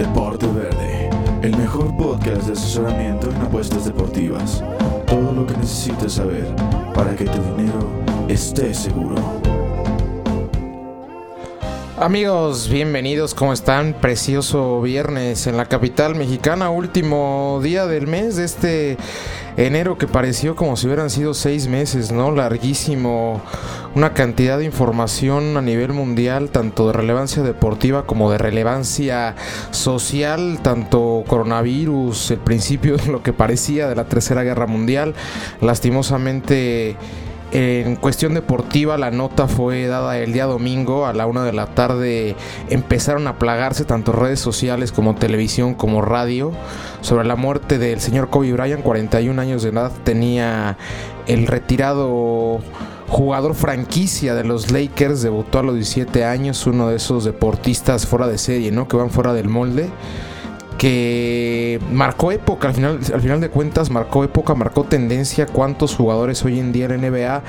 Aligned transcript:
Deporte 0.00 0.46
Verde, 0.46 1.10
el 1.42 1.54
mejor 1.58 1.94
podcast 1.94 2.46
de 2.46 2.54
asesoramiento 2.54 3.28
en 3.28 3.36
apuestas 3.36 3.84
deportivas. 3.84 4.64
Todo 5.06 5.30
lo 5.30 5.46
que 5.46 5.54
necesitas 5.58 6.14
saber 6.14 6.46
para 6.94 7.14
que 7.14 7.26
tu 7.26 7.38
dinero 7.54 7.86
esté 8.26 8.72
seguro. 8.72 9.16
Amigos, 11.98 12.70
bienvenidos, 12.70 13.34
¿cómo 13.34 13.52
están? 13.52 13.92
Precioso 13.92 14.80
viernes 14.80 15.46
en 15.46 15.58
la 15.58 15.66
capital 15.66 16.14
mexicana, 16.14 16.70
último 16.70 17.60
día 17.62 17.86
del 17.86 18.06
mes 18.06 18.36
de 18.36 18.44
este 18.44 18.96
enero 19.56 19.98
que 19.98 20.06
pareció 20.06 20.56
como 20.56 20.76
si 20.76 20.86
hubieran 20.86 21.10
sido 21.10 21.34
seis 21.34 21.66
meses, 21.66 22.12
¿no? 22.12 22.30
Larguísimo, 22.30 23.40
una 23.94 24.12
cantidad 24.14 24.58
de 24.58 24.64
información 24.64 25.56
a 25.56 25.62
nivel 25.62 25.92
mundial, 25.92 26.50
tanto 26.50 26.86
de 26.86 26.92
relevancia 26.92 27.42
deportiva 27.42 28.06
como 28.06 28.30
de 28.30 28.38
relevancia 28.38 29.34
social, 29.70 30.60
tanto 30.62 31.24
coronavirus, 31.26 32.32
el 32.32 32.38
principio 32.38 32.96
de 32.96 33.06
lo 33.06 33.22
que 33.22 33.32
parecía 33.32 33.88
de 33.88 33.96
la 33.96 34.04
Tercera 34.04 34.42
Guerra 34.42 34.66
Mundial, 34.66 35.14
lastimosamente 35.60 36.96
en 37.52 37.96
cuestión 37.96 38.34
deportiva, 38.34 38.96
la 38.96 39.10
nota 39.10 39.48
fue 39.48 39.86
dada 39.86 40.18
el 40.18 40.32
día 40.32 40.46
domingo 40.46 41.06
a 41.06 41.12
la 41.12 41.26
una 41.26 41.44
de 41.44 41.52
la 41.52 41.66
tarde. 41.66 42.36
Empezaron 42.68 43.26
a 43.26 43.38
plagarse 43.38 43.84
tanto 43.84 44.12
redes 44.12 44.40
sociales 44.40 44.92
como 44.92 45.14
televisión 45.16 45.74
como 45.74 46.02
radio 46.02 46.52
sobre 47.00 47.26
la 47.26 47.36
muerte 47.36 47.78
del 47.78 48.00
señor 48.00 48.30
Kobe 48.30 48.52
Bryant, 48.52 48.82
41 48.82 49.40
años 49.40 49.62
de 49.62 49.70
edad. 49.70 49.92
Tenía 50.04 50.78
el 51.26 51.46
retirado 51.46 52.60
jugador 53.08 53.54
franquicia 53.54 54.34
de 54.34 54.44
los 54.44 54.70
Lakers, 54.70 55.22
debutó 55.22 55.58
a 55.58 55.62
los 55.64 55.74
17 55.74 56.24
años, 56.24 56.66
uno 56.66 56.88
de 56.88 56.96
esos 56.96 57.24
deportistas 57.24 58.06
fuera 58.06 58.28
de 58.28 58.38
serie, 58.38 58.70
¿no? 58.70 58.86
Que 58.86 58.96
van 58.96 59.10
fuera 59.10 59.32
del 59.32 59.48
molde 59.48 59.90
que 60.80 61.78
marcó 61.92 62.32
época, 62.32 62.68
al 62.68 62.74
final, 62.74 63.00
al 63.12 63.20
final 63.20 63.38
de 63.38 63.50
cuentas 63.50 63.90
marcó 63.90 64.24
época, 64.24 64.54
marcó 64.54 64.84
tendencia, 64.84 65.44
cuántos 65.44 65.94
jugadores 65.94 66.42
hoy 66.46 66.58
en 66.58 66.72
día 66.72 66.86
en 66.86 67.02
la 67.02 67.10
NBA 67.10 67.42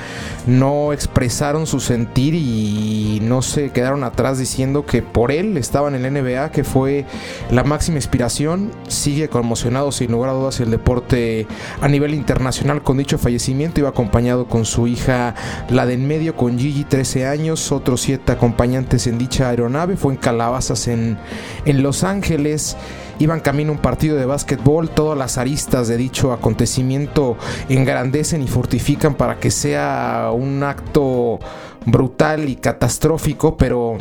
no 0.48 0.92
expresaron 0.92 1.66
su 1.66 1.80
sentir 1.80 2.34
y 2.36 3.20
no 3.22 3.42
se 3.42 3.70
quedaron 3.70 4.04
atrás 4.04 4.38
diciendo 4.38 4.86
que 4.86 5.02
por 5.02 5.32
él 5.32 5.56
estaban 5.56 5.96
en 5.96 6.02
la 6.02 6.10
NBA, 6.10 6.52
que 6.52 6.66
fue 6.66 7.06
la 7.52 7.64
máxima 7.64 8.00
inspiración, 8.00 8.70
sigue 8.90 9.30
conmocionado 9.30 9.94
sin 9.94 10.12
lugar 10.12 10.32
a 10.32 10.34
dudas 10.34 10.60
el 10.60 10.70
deporte 10.70 11.48
a 11.80 11.88
nivel 11.88 12.14
internacional. 12.14 12.84
Con 12.84 12.98
dicho 12.98 13.18
fallecimiento, 13.18 13.80
iba 13.80 13.88
acompañado 13.88 14.50
con 14.50 14.66
su 14.66 14.88
hija, 14.88 15.36
la 15.70 15.86
de 15.86 15.94
en 15.94 16.06
medio, 16.06 16.36
con 16.36 16.60
Gigi, 16.60 16.84
13 16.84 17.28
años, 17.28 17.72
otros 17.72 18.02
siete 18.02 18.34
acompañantes 18.34 19.08
en 19.08 19.18
dicha 19.18 19.48
aeronave, 19.48 19.96
fue 19.96 20.16
en 20.16 20.20
Calabazas 20.20 20.90
en, 20.90 21.18
en 21.64 21.82
Los 21.82 22.04
Ángeles 22.04 22.76
iban 23.22 23.40
camino 23.40 23.72
un 23.72 23.78
partido 23.78 24.18
de 24.18 24.26
básquetbol, 24.26 24.90
todas 24.90 25.16
las 25.16 25.38
aristas 25.38 25.88
de 25.88 25.96
dicho 25.96 26.34
acontecimiento 26.34 27.38
engrandecen 27.70 28.42
y 28.42 28.48
fortifican 28.48 29.14
para 29.14 29.40
que 29.40 29.52
sea 29.52 30.32
un 30.34 30.64
acto 30.64 31.40
brutal 31.86 32.50
y 32.50 32.56
catastrófico, 32.56 33.58
pero 33.58 33.98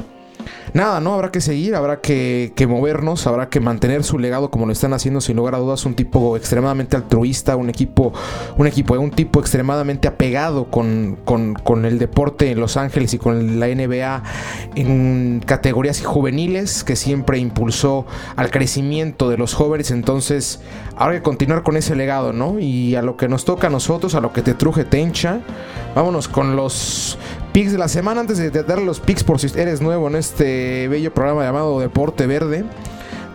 nada, 0.74 1.00
¿no? 1.00 1.14
Habrá 1.14 1.30
que 1.30 1.40
seguir, 1.40 1.74
habrá 1.74 2.00
que, 2.00 2.52
movernos, 2.68 3.26
habrá 3.26 3.48
que 3.48 3.60
mantener 3.60 4.04
su 4.04 4.18
legado 4.18 4.50
como 4.50 4.66
lo 4.66 4.72
están 4.72 4.92
haciendo 4.92 5.20
sin 5.20 5.36
lugar 5.36 5.54
a 5.54 5.58
dudas. 5.58 5.84
Un 5.86 5.94
tipo 5.94 6.36
extremadamente 6.36 6.96
altruista, 6.96 7.56
un 7.56 7.70
equipo, 7.70 8.12
un 8.56 8.66
equipo, 8.66 8.94
un 8.94 9.10
tipo 9.10 9.40
extremadamente 9.40 10.08
apegado 10.08 10.70
con, 10.70 11.18
con, 11.24 11.84
el 11.84 11.98
deporte 11.98 12.50
en 12.50 12.60
Los 12.60 12.76
Ángeles 12.76 13.14
y 13.14 13.18
con 13.18 13.58
la 13.58 13.68
NBA 13.68 14.22
en 14.76 15.42
categorías 15.44 16.04
juveniles 16.04 16.84
que 16.84 16.96
siempre 16.96 17.38
impulsó 17.38 18.06
al 18.36 18.50
crecimiento 18.50 19.28
de 19.28 19.38
los 19.38 19.54
jóvenes. 19.54 19.90
Entonces, 19.90 20.60
habrá 20.96 21.14
que 21.14 21.22
continuar 21.22 21.62
con 21.62 21.76
ese 21.76 21.96
legado, 21.96 22.32
¿no? 22.32 22.58
Y 22.58 22.96
a 22.96 23.02
lo 23.02 23.16
que 23.16 23.28
nos 23.28 23.44
toca 23.44 23.68
a 23.68 23.70
nosotros, 23.70 24.14
a 24.14 24.20
lo 24.20 24.32
que 24.32 24.42
te 24.42 24.54
truje 24.54 24.84
tencha, 24.84 25.40
vámonos 25.94 26.28
con 26.28 26.56
los 26.56 27.18
de 27.68 27.78
la 27.78 27.88
semana. 27.88 28.22
Antes 28.22 28.38
de 28.38 28.50
darle 28.50 28.86
los 28.86 29.00
picks 29.00 29.22
por 29.22 29.38
si 29.38 29.46
eres 29.58 29.82
nuevo 29.82 30.08
en 30.08 30.16
este 30.16 30.88
bello 30.88 31.12
programa 31.12 31.44
llamado 31.44 31.78
Deporte 31.78 32.26
Verde. 32.26 32.64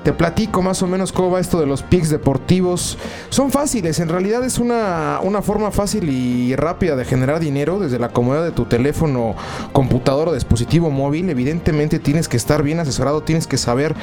Te 0.05 0.13
platico 0.13 0.61
más 0.61 0.83
o 0.83 0.87
menos 0.87 1.11
cómo 1.11 1.31
va 1.31 1.39
esto 1.39 1.59
de 1.59 1.65
los 1.65 1.81
picks 1.81 2.11
deportivos. 2.11 2.99
Son 3.29 3.49
fáciles, 3.49 3.99
en 3.99 4.07
realidad 4.07 4.43
es 4.43 4.59
una, 4.59 5.19
una 5.23 5.41
forma 5.41 5.71
fácil 5.71 6.07
y 6.11 6.55
rápida 6.55 6.95
de 6.95 7.05
generar 7.05 7.39
dinero 7.39 7.79
desde 7.79 7.97
la 7.97 8.09
comodidad 8.09 8.43
de 8.43 8.51
tu 8.51 8.65
teléfono, 8.65 9.33
computador 9.71 10.29
o 10.29 10.33
dispositivo 10.35 10.91
móvil. 10.91 11.31
Evidentemente 11.31 11.97
tienes 11.97 12.27
que 12.27 12.37
estar 12.37 12.61
bien 12.61 12.79
asesorado, 12.79 13.23
tienes 13.23 13.47
que 13.47 13.57
saber 13.57 13.95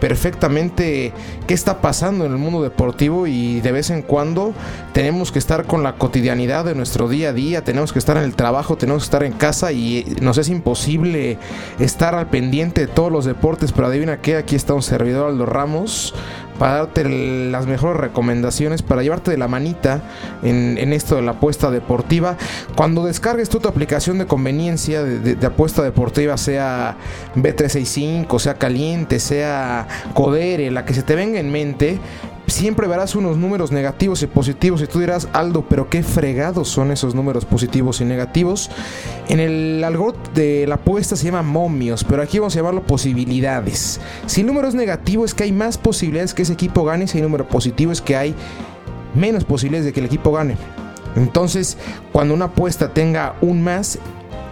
perfectamente 0.00 1.12
qué 1.46 1.52
está 1.52 1.82
pasando 1.82 2.24
en 2.24 2.32
el 2.32 2.38
mundo 2.38 2.62
deportivo 2.62 3.26
y 3.26 3.60
de 3.60 3.72
vez 3.72 3.90
en 3.90 4.00
cuando 4.00 4.54
tenemos 4.94 5.30
que 5.30 5.38
estar 5.38 5.66
con 5.66 5.82
la 5.82 5.96
cotidianidad 5.96 6.64
de 6.64 6.74
nuestro 6.74 7.06
día 7.06 7.28
a 7.28 7.32
día, 7.34 7.64
tenemos 7.64 7.92
que 7.92 7.98
estar 7.98 8.16
en 8.16 8.22
el 8.22 8.34
trabajo, 8.34 8.78
tenemos 8.78 9.02
que 9.02 9.08
estar 9.08 9.24
en 9.24 9.32
casa 9.34 9.72
y 9.72 10.16
nos 10.22 10.38
es 10.38 10.48
imposible 10.48 11.36
estar 11.78 12.14
al 12.14 12.28
pendiente 12.28 12.80
de 12.80 12.86
todos 12.86 13.12
los 13.12 13.26
deportes, 13.26 13.72
pero 13.72 13.88
adivina 13.88 14.22
qué, 14.22 14.36
aquí 14.36 14.56
está 14.56 14.72
un 14.72 14.82
servidor 14.82 15.28
Aldo 15.28 15.49
Ramos 15.50 16.14
para 16.60 16.74
darte 16.74 17.08
las 17.50 17.66
mejores 17.66 17.98
recomendaciones, 17.98 18.82
para 18.82 19.02
llevarte 19.02 19.30
de 19.30 19.38
la 19.38 19.48
manita 19.48 20.02
en, 20.42 20.92
esto 20.92 21.16
de 21.16 21.22
la 21.22 21.30
apuesta 21.30 21.70
deportiva. 21.70 22.36
Cuando 22.76 23.06
descargues 23.06 23.48
tu 23.48 23.66
aplicación 23.66 24.18
de 24.18 24.26
conveniencia 24.26 25.02
de, 25.02 25.46
apuesta 25.46 25.82
deportiva, 25.82 26.36
sea 26.36 26.98
B365, 27.34 28.38
sea 28.38 28.54
Caliente, 28.54 29.20
sea 29.20 29.88
Codere, 30.12 30.70
la 30.70 30.84
que 30.84 30.92
se 30.92 31.02
te 31.02 31.14
venga 31.14 31.40
en 31.40 31.50
mente, 31.50 31.98
siempre 32.50 32.86
verás 32.86 33.14
unos 33.14 33.36
números 33.36 33.72
negativos 33.72 34.22
y 34.22 34.26
positivos 34.26 34.82
y 34.82 34.86
tú 34.86 35.00
dirás, 35.00 35.28
Aldo, 35.32 35.64
pero 35.68 35.88
qué 35.88 36.02
fregados 36.02 36.68
son 36.68 36.90
esos 36.90 37.14
números 37.14 37.44
positivos 37.44 38.00
y 38.00 38.04
negativos. 38.04 38.70
En 39.28 39.40
el 39.40 39.82
algoritmo 39.84 40.00
de 40.34 40.66
la 40.66 40.76
apuesta 40.76 41.16
se 41.16 41.24
llama 41.24 41.42
momios, 41.42 42.04
pero 42.04 42.22
aquí 42.22 42.38
vamos 42.38 42.54
a 42.54 42.58
llamarlo 42.58 42.82
posibilidades. 42.82 44.00
Si 44.26 44.40
el 44.40 44.46
número 44.46 44.68
es 44.68 44.74
negativo 44.74 45.24
es 45.24 45.34
que 45.34 45.44
hay 45.44 45.52
más 45.52 45.78
posibilidades 45.78 46.34
que 46.34 46.42
ese 46.42 46.52
equipo 46.52 46.84
gane, 46.84 47.06
si 47.06 47.18
el 47.18 47.24
número 47.24 47.46
positivo 47.46 47.92
es 47.92 48.00
que 48.00 48.16
hay 48.16 48.34
menos 49.14 49.44
posibilidades 49.44 49.86
de 49.86 49.92
que 49.92 50.00
el 50.00 50.06
equipo 50.06 50.32
gane. 50.32 50.56
Entonces, 51.16 51.76
cuando 52.12 52.34
una 52.34 52.46
apuesta 52.46 52.94
tenga 52.94 53.34
un 53.40 53.62
más, 53.62 53.98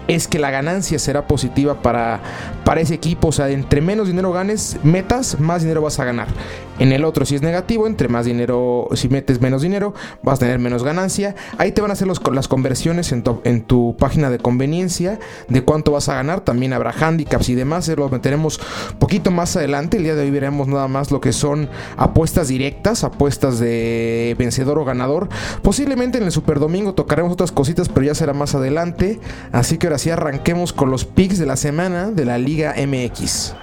es 0.09 0.27
que 0.27 0.39
la 0.39 0.51
ganancia 0.51 0.99
será 0.99 1.27
positiva 1.27 1.83
para, 1.83 2.21
para 2.65 2.81
ese 2.81 2.95
equipo. 2.95 3.29
O 3.29 3.33
sea, 3.33 3.49
entre 3.51 3.81
menos 3.81 4.09
dinero 4.09 4.33
ganes, 4.33 4.79
metas, 4.83 5.39
más 5.39 5.63
dinero 5.63 5.83
vas 5.83 6.01
a 6.01 6.05
ganar. 6.05 6.29
En 6.79 6.93
el 6.93 7.05
otro, 7.05 7.27
si 7.27 7.35
es 7.35 7.43
negativo, 7.43 7.87
entre 7.87 8.09
más 8.09 8.27
dinero, 8.27 8.89
si 8.95 9.09
metes 9.09 9.41
menos 9.41 9.63
dinero, 9.63 9.95
vas 10.23 10.39
a 10.39 10.41
tener 10.41 10.59
menos 10.59 10.85
ganancia. 10.85 11.35
Ahí 11.59 11.73
te 11.73 11.81
van 11.81 11.91
a 11.91 11.95
hacer 11.95 12.07
los, 12.07 12.21
las 12.33 12.49
conversiones 12.49 13.13
en 13.13 13.23
tu, 13.23 13.41
en 13.45 13.63
tu 13.63 13.97
página 13.99 14.31
de 14.31 14.39
conveniencia 14.39 15.19
de 15.49 15.63
cuánto 15.63 15.93
vas 15.93 16.09
a 16.09 16.15
ganar. 16.15 16.41
También 16.41 16.73
habrá 16.73 16.91
handicaps 16.91 17.49
y 17.49 17.55
demás. 17.55 17.89
Lo 17.89 18.09
meteremos 18.09 18.61
poquito 18.99 19.31
más 19.31 19.57
adelante. 19.57 19.97
El 19.97 20.05
día 20.05 20.15
de 20.15 20.23
hoy 20.23 20.31
veremos 20.31 20.69
nada 20.69 20.89
más 20.89 21.11
lo 21.11 21.21
que 21.21 21.33
son 21.33 21.69
apuestas 21.97 22.49
directas, 22.49 23.05
apuestas 23.05 23.59
de 23.59 24.37
vencedor 24.39 24.79
o 24.79 24.85
ganador. 24.85 25.29
Posiblemente 25.63 26.19
en 26.19 26.25
el 26.25 26.33
Super 26.33 26.61
Domingo 26.61 26.95
tocaremos 26.95 27.33
otras 27.33 27.53
cositas, 27.53 27.89
pero 27.89 28.07
ya 28.07 28.15
será 28.15 28.33
más 28.33 28.55
adelante. 28.55 29.21
Así 29.53 29.79
que 29.79 29.89
ahora 29.89 29.99
sí 29.99 30.11
arranquemos 30.11 30.73
con 30.73 30.91
los 30.91 31.05
picks 31.05 31.39
de 31.39 31.47
la 31.47 31.57
semana 31.57 32.11
de 32.11 32.25
la 32.25 32.39
Liga 32.39 32.75
MX. 32.77 33.55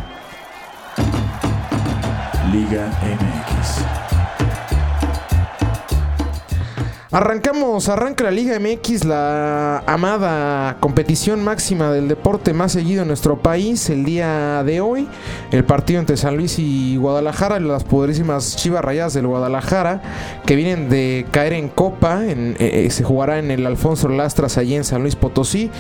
Liga 2.56 2.88
MX. 3.04 4.06
Arrancamos, 7.12 7.88
arranca 7.90 8.24
la 8.24 8.32
Liga 8.32 8.60
MX, 8.60 9.04
la 9.04 9.84
amada 9.86 10.78
competición 10.80 11.44
máxima 11.44 11.92
del 11.92 12.08
deporte 12.08 12.54
más 12.54 12.72
seguido 12.72 13.02
en 13.02 13.10
nuestro 13.10 13.40
país. 13.40 13.90
El 13.90 14.06
día 14.06 14.64
de 14.64 14.80
hoy, 14.80 15.08
el 15.52 15.66
partido 15.66 16.00
entre 16.00 16.16
San 16.16 16.38
Luis 16.38 16.58
y 16.60 16.96
Guadalajara, 16.96 17.60
las 17.60 17.84
poderísimas 17.84 18.56
Chivas 18.56 18.84
Rayadas 18.84 19.14
del 19.14 19.28
Guadalajara, 19.28 20.02
que 20.46 20.56
vienen 20.56 20.90
de 20.90 21.26
caer 21.32 21.54
en 21.54 21.68
Copa, 21.68 22.26
en, 22.26 22.58
eh, 22.60 22.86
eh, 22.86 22.90
se 22.90 23.04
jugará 23.04 23.40
en 23.40 23.52
el 23.52 23.66
Alfonso 23.66 24.08
Lastras 24.08 24.58
allí 24.58 24.76
en 24.76 24.86
San 24.86 25.02
Luis 25.02 25.16
Potosí. 25.18 25.72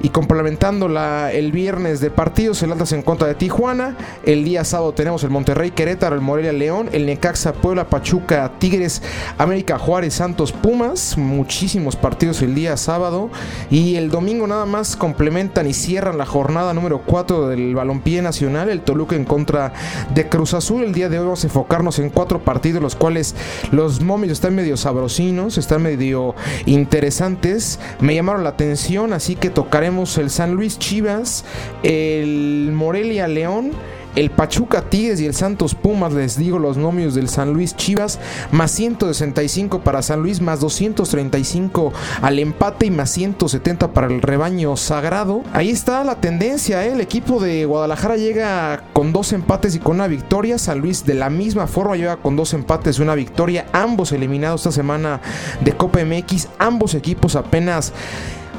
Y 0.00 0.10
complementando 0.10 0.88
la, 0.88 1.32
el 1.32 1.52
viernes 1.52 2.00
de 2.00 2.10
partidos, 2.10 2.62
el 2.62 2.72
Atlas 2.72 2.92
en 2.92 3.02
contra 3.02 3.26
de 3.26 3.34
Tijuana. 3.34 3.96
El 4.24 4.44
día 4.44 4.64
sábado 4.64 4.92
tenemos 4.92 5.24
el 5.24 5.30
Monterrey 5.30 5.72
Querétaro, 5.72 6.14
el 6.14 6.20
Morelia 6.20 6.52
León, 6.52 6.88
el 6.92 7.06
Necaxa 7.06 7.52
Puebla 7.52 7.88
Pachuca 7.88 8.52
Tigres, 8.58 9.02
América 9.38 9.78
Juárez 9.78 10.14
Santos 10.14 10.52
Pumas. 10.52 11.18
Muchísimos 11.18 11.96
partidos 11.96 12.42
el 12.42 12.54
día 12.54 12.76
sábado. 12.76 13.30
Y 13.70 13.96
el 13.96 14.10
domingo 14.10 14.46
nada 14.46 14.66
más 14.66 14.94
complementan 14.94 15.66
y 15.66 15.74
cierran 15.74 16.16
la 16.16 16.26
jornada 16.26 16.72
número 16.74 17.02
4 17.04 17.48
del 17.48 17.74
Balompié 17.74 18.22
Nacional. 18.22 18.68
El 18.68 18.82
Toluca 18.82 19.16
en 19.16 19.24
contra 19.24 19.72
de 20.14 20.28
Cruz 20.28 20.54
Azul. 20.54 20.84
El 20.84 20.92
día 20.92 21.08
de 21.08 21.18
hoy 21.18 21.24
vamos 21.24 21.42
a 21.42 21.46
enfocarnos 21.48 21.98
en 21.98 22.10
cuatro 22.10 22.38
partidos, 22.38 22.80
los 22.80 22.94
cuales 22.94 23.34
los 23.72 24.00
momios 24.00 24.32
están 24.32 24.54
medio 24.54 24.76
sabrosinos, 24.76 25.58
están 25.58 25.82
medio 25.82 26.36
interesantes. 26.66 27.80
Me 28.00 28.14
llamaron 28.14 28.44
la 28.44 28.50
atención, 28.50 29.12
así 29.12 29.34
que 29.34 29.50
tocaré 29.50 29.87
el 29.88 30.28
San 30.28 30.52
Luis 30.54 30.78
Chivas, 30.78 31.46
el 31.82 32.72
Morelia 32.74 33.26
León, 33.26 33.72
el 34.16 34.30
Pachuca 34.30 34.82
Tigres 34.82 35.20
y 35.20 35.26
el 35.26 35.34
Santos 35.34 35.74
Pumas, 35.74 36.12
les 36.12 36.36
digo 36.36 36.58
los 36.58 36.76
nomios 36.76 37.14
del 37.14 37.28
San 37.28 37.52
Luis 37.52 37.76
Chivas, 37.76 38.18
más 38.50 38.70
165 38.72 39.80
para 39.80 40.02
San 40.02 40.20
Luis, 40.20 40.40
más 40.40 40.60
235 40.60 41.92
al 42.20 42.38
empate 42.38 42.86
y 42.86 42.90
más 42.90 43.10
170 43.10 43.92
para 43.92 44.08
el 44.08 44.20
rebaño 44.20 44.76
sagrado. 44.76 45.42
Ahí 45.52 45.70
está 45.70 46.04
la 46.04 46.16
tendencia, 46.16 46.84
¿eh? 46.84 46.92
el 46.92 47.00
equipo 47.00 47.40
de 47.40 47.64
Guadalajara 47.64 48.16
llega 48.16 48.82
con 48.92 49.12
dos 49.12 49.32
empates 49.32 49.74
y 49.74 49.78
con 49.78 49.96
una 49.96 50.08
victoria, 50.08 50.58
San 50.58 50.80
Luis 50.80 51.06
de 51.06 51.14
la 51.14 51.30
misma 51.30 51.66
forma 51.66 51.96
llega 51.96 52.16
con 52.16 52.36
dos 52.36 52.52
empates 52.52 52.98
y 52.98 53.02
una 53.02 53.14
victoria, 53.14 53.66
ambos 53.72 54.12
eliminados 54.12 54.60
esta 54.62 54.72
semana 54.72 55.20
de 55.60 55.72
Copa 55.72 56.04
MX, 56.04 56.48
ambos 56.58 56.94
equipos 56.94 57.36
apenas 57.36 57.92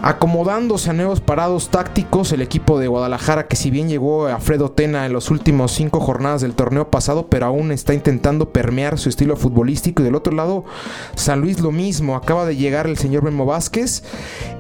acomodándose 0.02 0.90
a 0.90 0.94
nuevos 0.94 1.20
parados 1.20 1.70
tácticos 1.70 2.32
el 2.32 2.42
equipo 2.42 2.80
de 2.80 2.88
Guadalajara 2.88 3.48
que 3.48 3.56
si 3.56 3.70
bien 3.70 3.90
llegó 3.90 4.28
a 4.28 4.40
Fredo 4.40 4.72
Tena 4.72 5.06
en 5.06 5.14
los 5.14 5.30
últimos 5.30 5.72
cinco 5.72 6.00
jornadas 6.00 6.42
del 6.42 6.56
torneo 6.56 6.90
pasado 6.90 7.28
pero 7.28 7.46
aún 7.46 7.72
está 7.72 7.94
intentando 7.94 8.50
permear 8.52 8.98
su 8.98 9.10
estilo 9.10 9.36
futbolístico. 9.36 10.02
Y 10.02 10.06
del 10.06 10.16
otro 10.16 10.34
lado 10.34 10.66
San 11.16 11.42
Luis 11.42 11.60
lo 11.60 11.72
mismo 11.72 12.16
acaba 12.16 12.46
de 12.46 12.56
llegar 12.56 12.88
el 12.88 12.98
señor 12.98 13.24
Memo 13.24 13.46
Vázquez 13.46 14.04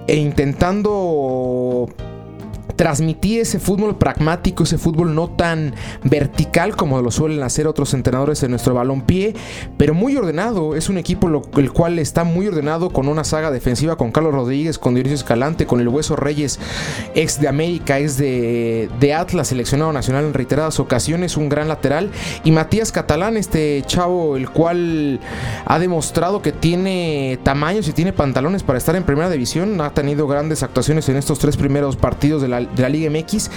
e 0.07 0.15
intentando 0.15 1.87
transmitir 2.79 3.41
ese 3.41 3.59
fútbol 3.59 3.97
pragmático, 3.97 4.63
ese 4.63 4.77
fútbol 4.77 5.13
no 5.13 5.27
tan 5.27 5.75
vertical 6.01 6.77
como 6.77 7.01
lo 7.01 7.11
suelen 7.11 7.43
hacer 7.43 7.67
otros 7.67 7.93
entrenadores 7.93 8.41
en 8.41 8.51
nuestro 8.51 8.73
balompié, 8.73 9.35
pero 9.75 9.93
muy 9.93 10.15
ordenado. 10.15 10.77
Es 10.77 10.87
un 10.87 10.97
equipo 10.97 11.27
el 11.57 11.73
cual 11.73 11.99
está 11.99 12.23
muy 12.23 12.47
ordenado 12.47 12.91
con 12.91 13.09
una 13.09 13.25
saga 13.25 13.51
defensiva 13.51 13.97
con 13.97 14.13
Carlos 14.13 14.33
Rodríguez, 14.33 14.79
con 14.79 14.93
Dionisio 14.93 15.17
Escalante, 15.17 15.65
con 15.65 15.81
el 15.81 15.89
Hueso 15.89 16.15
Reyes, 16.15 16.57
ex 17.15 17.41
de 17.41 17.49
América, 17.49 17.99
ex 17.99 18.15
de, 18.15 18.89
de 18.97 19.13
Atlas, 19.13 19.49
seleccionado 19.49 19.91
nacional 19.91 20.23
en 20.23 20.33
reiteradas 20.33 20.79
ocasiones, 20.79 21.35
un 21.35 21.49
gran 21.49 21.67
lateral. 21.67 22.11
Y 22.45 22.53
Matías 22.53 22.93
Catalán, 22.93 23.35
este 23.35 23.83
chavo, 23.87 24.37
el 24.37 24.49
cual 24.51 25.19
ha 25.65 25.79
demostrado 25.79 26.41
que 26.41 26.53
tiene 26.53 27.39
tamaños 27.43 27.89
y 27.89 27.91
tiene 27.91 28.13
pantalones 28.13 28.63
para 28.63 28.77
estar 28.77 28.95
en 28.95 29.03
primera 29.03 29.29
división, 29.29 29.81
ha 29.81 29.93
tenido 29.93 30.29
grandes 30.29 30.63
actuaciones 30.63 31.09
en 31.09 31.17
estos 31.17 31.39
tres 31.39 31.57
primeros 31.57 31.97
partidos 31.97 32.41
de 32.41 32.47
la, 32.47 32.68
de 32.75 32.81
la 32.81 32.89
Liga 32.89 33.09
MX. 33.09 33.49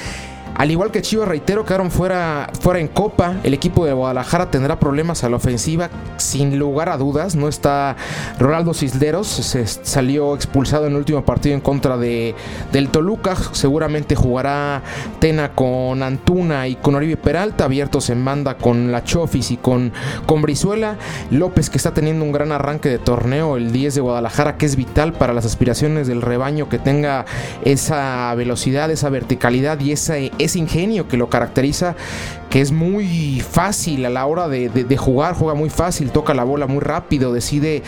Al 0.54 0.70
igual 0.70 0.90
que 0.90 1.02
Chivas, 1.02 1.26
reitero, 1.26 1.64
quedaron 1.64 1.90
fuera, 1.90 2.50
fuera 2.60 2.78
en 2.78 2.88
Copa. 2.88 3.36
El 3.42 3.54
equipo 3.54 3.86
de 3.86 3.92
Guadalajara 3.92 4.50
tendrá 4.50 4.78
problemas 4.78 5.24
a 5.24 5.30
la 5.30 5.36
ofensiva, 5.36 5.90
sin 6.18 6.58
lugar 6.58 6.88
a 6.88 6.98
dudas. 6.98 7.34
No 7.34 7.48
está 7.48 7.96
Ronaldo 8.38 8.74
Cisleros, 8.74 9.26
se 9.26 9.66
salió 9.66 10.34
expulsado 10.34 10.86
en 10.86 10.92
el 10.92 10.98
último 10.98 11.24
partido 11.24 11.54
en 11.54 11.60
contra 11.60 11.96
de, 11.96 12.34
del 12.70 12.90
Toluca. 12.90 13.34
Seguramente 13.52 14.14
jugará 14.14 14.82
Tena 15.20 15.52
con 15.52 16.02
Antuna 16.02 16.68
y 16.68 16.76
con 16.76 16.94
Oribe 16.94 17.16
Peralta, 17.16 17.64
abiertos 17.64 18.10
en 18.10 18.24
banda 18.24 18.56
con 18.58 18.92
la 18.92 19.04
Chofis 19.04 19.50
y 19.52 19.56
con, 19.56 19.92
con 20.26 20.42
Brizuela. 20.42 20.96
López, 21.30 21.70
que 21.70 21.78
está 21.78 21.94
teniendo 21.94 22.24
un 22.24 22.32
gran 22.32 22.52
arranque 22.52 22.88
de 22.88 22.98
torneo, 22.98 23.56
el 23.56 23.72
10 23.72 23.94
de 23.94 24.00
Guadalajara, 24.00 24.58
que 24.58 24.66
es 24.66 24.76
vital 24.76 25.14
para 25.14 25.32
las 25.32 25.46
aspiraciones 25.46 26.06
del 26.06 26.22
rebaño, 26.22 26.68
que 26.68 26.78
tenga 26.78 27.24
esa 27.64 28.34
velocidad, 28.34 28.90
esa 28.90 29.08
verticalidad 29.08 29.80
y 29.80 29.92
esa 29.92 30.16
ese 30.44 30.58
ingenio 30.58 31.08
que 31.08 31.16
lo 31.16 31.28
caracteriza, 31.28 31.96
que 32.52 32.60
es 32.60 32.70
muy 32.70 33.40
fácil 33.40 34.04
a 34.04 34.10
la 34.10 34.26
hora 34.26 34.46
de, 34.46 34.96
jugar, 34.98 35.34
juega 35.34 35.54
muy 35.54 35.70
fácil, 35.70 36.10
toca 36.10 36.34
la 36.34 36.44
bola 36.44 36.66
muy 36.66 36.80
rápido, 36.80 37.32
decide 37.32 37.82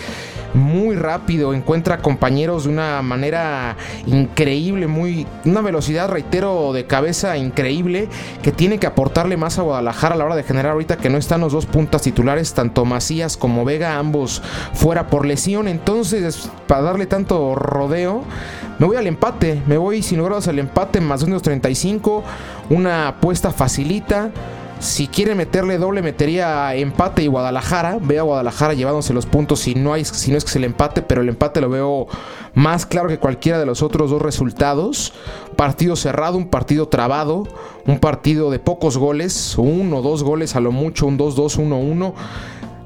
muy 0.55 0.97
rápido, 0.97 1.53
encuentra 1.53 1.99
compañeros 1.99 2.65
de 2.65 2.71
una 2.71 3.03
manera 3.03 3.77
increíble, 4.07 4.87
muy 4.87 5.27
una 5.45 5.61
velocidad, 5.61 6.09
reitero, 6.09 6.73
de 6.73 6.87
cabeza 6.87 7.37
increíble 7.37 8.09
que 8.43 8.53
tiene 8.53 8.79
que 8.79 8.87
aportarle 8.87 9.37
más 9.37 9.59
a 9.59 9.63
Guadalajara 9.63 10.15
a 10.15 10.19
la 10.19 10.25
hora 10.25 10.37
de 10.37 10.45
generar 10.45 10.73
ahorita 10.73 10.97
que 10.97 11.11
no 11.11 11.19
están 11.19 11.43
los 11.43 11.53
dos 11.53 11.67
puntas 11.67 12.01
titulares, 12.01 12.55
tanto 12.55 12.87
Macías 12.87 13.37
como 13.37 13.67
Vega, 13.67 13.99
ambos 13.99 14.41
fuera 14.73 15.09
por 15.09 15.27
lesión, 15.27 15.69
entonces 15.69 16.49
para 16.67 16.81
darle 16.81 17.05
tanto 17.05 17.55
rodeo, 17.55 18.23
me 18.79 18.87
voy 18.87 18.97
al 18.97 19.07
empate, 19.07 19.61
me 19.67 19.77
voy 19.77 20.03
sin 20.03 20.19
lugar 20.19 20.35
al 20.47 20.59
empate 20.59 21.01
más 21.03 21.21
235, 21.21 22.25
una 22.71 23.09
apuesta 23.09 23.51
facilita. 23.51 24.31
Si 24.81 25.07
quiere 25.07 25.35
meterle 25.35 25.79
doble, 25.79 26.03
metería 26.03 26.75
empate 26.75 27.23
y 27.23 27.27
Guadalajara. 27.27 27.99
Veo 28.01 28.21
a 28.21 28.25
Guadalajara 28.25 28.75
llevándose 28.75 29.15
los 29.15 29.25
puntos 29.25 29.61
si 29.61 29.75
no, 29.75 29.95
hay, 29.95 30.05
si 30.05 30.31
no 30.31 30.37
es 30.37 30.45
que 30.45 30.51
se 30.51 30.59
el 30.59 30.65
empate, 30.65 31.01
pero 31.01 31.23
el 31.23 31.29
empate 31.29 31.61
lo 31.61 31.71
veo 31.71 32.07
más 32.55 32.85
claro 32.85 33.09
que 33.09 33.19
cualquiera 33.19 33.59
de 33.59 33.67
los 33.67 33.83
otros 33.83 34.11
dos 34.11 34.21
resultados. 34.21 35.13
Partido 35.57 35.97
cerrado, 35.97 36.37
un 36.37 36.49
partido 36.49 36.89
trabado, 36.89 37.45
un 37.87 37.99
partido 37.99 38.51
de 38.51 38.59
pocos 38.59 38.99
goles, 38.99 39.55
uno 39.57 39.99
o 39.99 40.03
dos 40.03 40.23
goles 40.23 40.55
a 40.55 40.61
lo 40.61 40.71
mucho, 40.71 41.07
un 41.07 41.19
2-2, 41.19 41.59
1-1. 41.59 42.13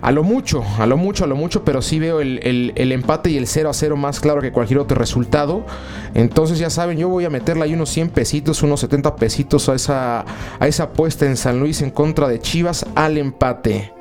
A 0.01 0.13
lo 0.13 0.23
mucho, 0.23 0.63
a 0.79 0.87
lo 0.87 0.97
mucho, 0.97 1.25
a 1.25 1.27
lo 1.27 1.35
mucho, 1.35 1.65
pero 1.65 1.83
sí 1.83 1.99
veo 1.99 2.21
el, 2.21 2.93
empate 2.93 3.31
y 3.31 3.37
el 3.37 3.49
0 3.49 3.71
a 3.71 3.75
0 3.75 3.97
más 3.97 4.21
claro 4.21 4.41
que 4.41 4.53
cualquier 4.53 4.79
otro 4.79 4.97
resultado. 4.97 5.65
Entonces 6.15 6.61
ya 6.61 6.71
saben, 6.71 6.99
yo 6.99 7.09
voy 7.09 7.25
a 7.25 7.31
meterle 7.31 7.65
ahí 7.65 7.75
unos 7.75 7.91
100 7.91 8.11
pesitos, 8.11 8.63
unos 8.63 8.79
70 8.81 9.17
pesitos 9.17 9.69
a 9.69 9.75
esa, 9.75 10.25
a 10.61 10.67
esa 10.69 10.85
apuesta 10.85 11.27
en 11.27 11.37
San 11.37 11.59
Luis 11.59 11.83
en 11.83 11.91
contra 11.91 12.29
de 12.29 12.39
Chivas 12.39 12.87
al 12.95 13.19
empate. 13.19 13.93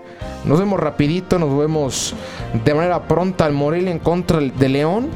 Nos 0.45 0.59
vemos 0.59 0.79
rapidito, 0.79 1.39
nos 1.39 1.57
vemos 1.57 2.13
de 2.63 2.73
manera 2.75 3.07
pronta 3.07 3.45
al 3.45 3.53
Morelia 3.53 3.91
en 3.91 3.99
contra 3.99 4.39
de 4.39 4.69
León. 4.69 5.07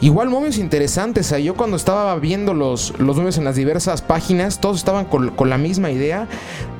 Igual 0.00 0.28
momios 0.28 0.58
interesantes. 0.58 1.34
yo 1.42 1.54
cuando 1.54 1.76
estaba 1.76 2.14
viendo 2.16 2.52
los, 2.52 2.98
los 2.98 3.38
en 3.38 3.44
las 3.44 3.56
diversas 3.56 4.02
páginas, 4.02 4.60
todos 4.60 4.76
estaban 4.76 5.06
con, 5.06 5.32
la 5.48 5.56
misma 5.58 5.90
idea. 5.90 6.28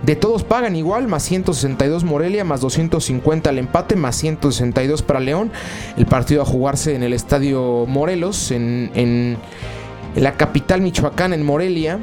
De 0.05 0.17
todos 0.17 0.45
pagan 0.45 0.77
igual, 0.77 1.09
más 1.09 1.23
162 1.23 2.05
Morelia, 2.05 2.45
más 2.45 2.61
250 2.61 3.49
al 3.49 3.59
empate, 3.59 3.97
más 3.97 4.17
162 4.17 5.01
para 5.01 5.21
León. 5.21 5.51
El 5.97 6.05
partido 6.05 6.43
a 6.43 6.45
jugarse 6.45 6.95
en 6.95 7.03
el 7.03 7.15
estadio 7.15 7.87
Morelos, 7.87 8.51
en, 8.51 8.91
en 8.95 9.39
la 10.15 10.33
capital 10.33 10.83
Michoacán, 10.83 11.33
en 11.33 11.43
Morelia. 11.43 11.99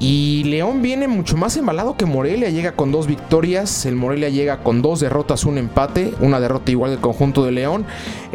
Y 0.00 0.44
León 0.44 0.80
viene 0.80 1.08
mucho 1.08 1.36
más 1.36 1.56
embalado 1.56 1.96
que 1.96 2.06
Morelia, 2.06 2.50
llega 2.50 2.72
con 2.72 2.92
dos 2.92 3.08
victorias, 3.08 3.84
el 3.84 3.96
Morelia 3.96 4.28
llega 4.28 4.62
con 4.62 4.80
dos 4.80 5.00
derrotas, 5.00 5.44
un 5.44 5.58
empate, 5.58 6.14
una 6.20 6.38
derrota 6.38 6.70
igual 6.70 6.92
del 6.92 7.00
conjunto 7.00 7.44
de 7.44 7.52
León. 7.52 7.84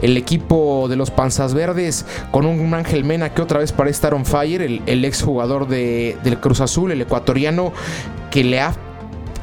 El 0.01 0.17
equipo 0.17 0.87
de 0.89 0.97
los 0.97 1.09
Panzas 1.09 1.53
Verdes 1.53 2.05
con 2.31 2.45
un 2.45 2.73
Ángel 2.73 3.05
Mena 3.05 3.33
que 3.33 3.41
otra 3.41 3.59
vez 3.59 3.71
parece 3.71 3.95
estar 3.95 4.13
on 4.13 4.25
fire, 4.25 4.61
el, 4.61 4.81
el 4.87 5.05
ex 5.05 5.21
jugador 5.21 5.67
de, 5.67 6.17
del 6.23 6.39
Cruz 6.39 6.59
Azul, 6.59 6.91
el 6.91 7.01
ecuatoriano, 7.01 7.71
que 8.29 8.43
le 8.43 8.59
ha 8.59 8.73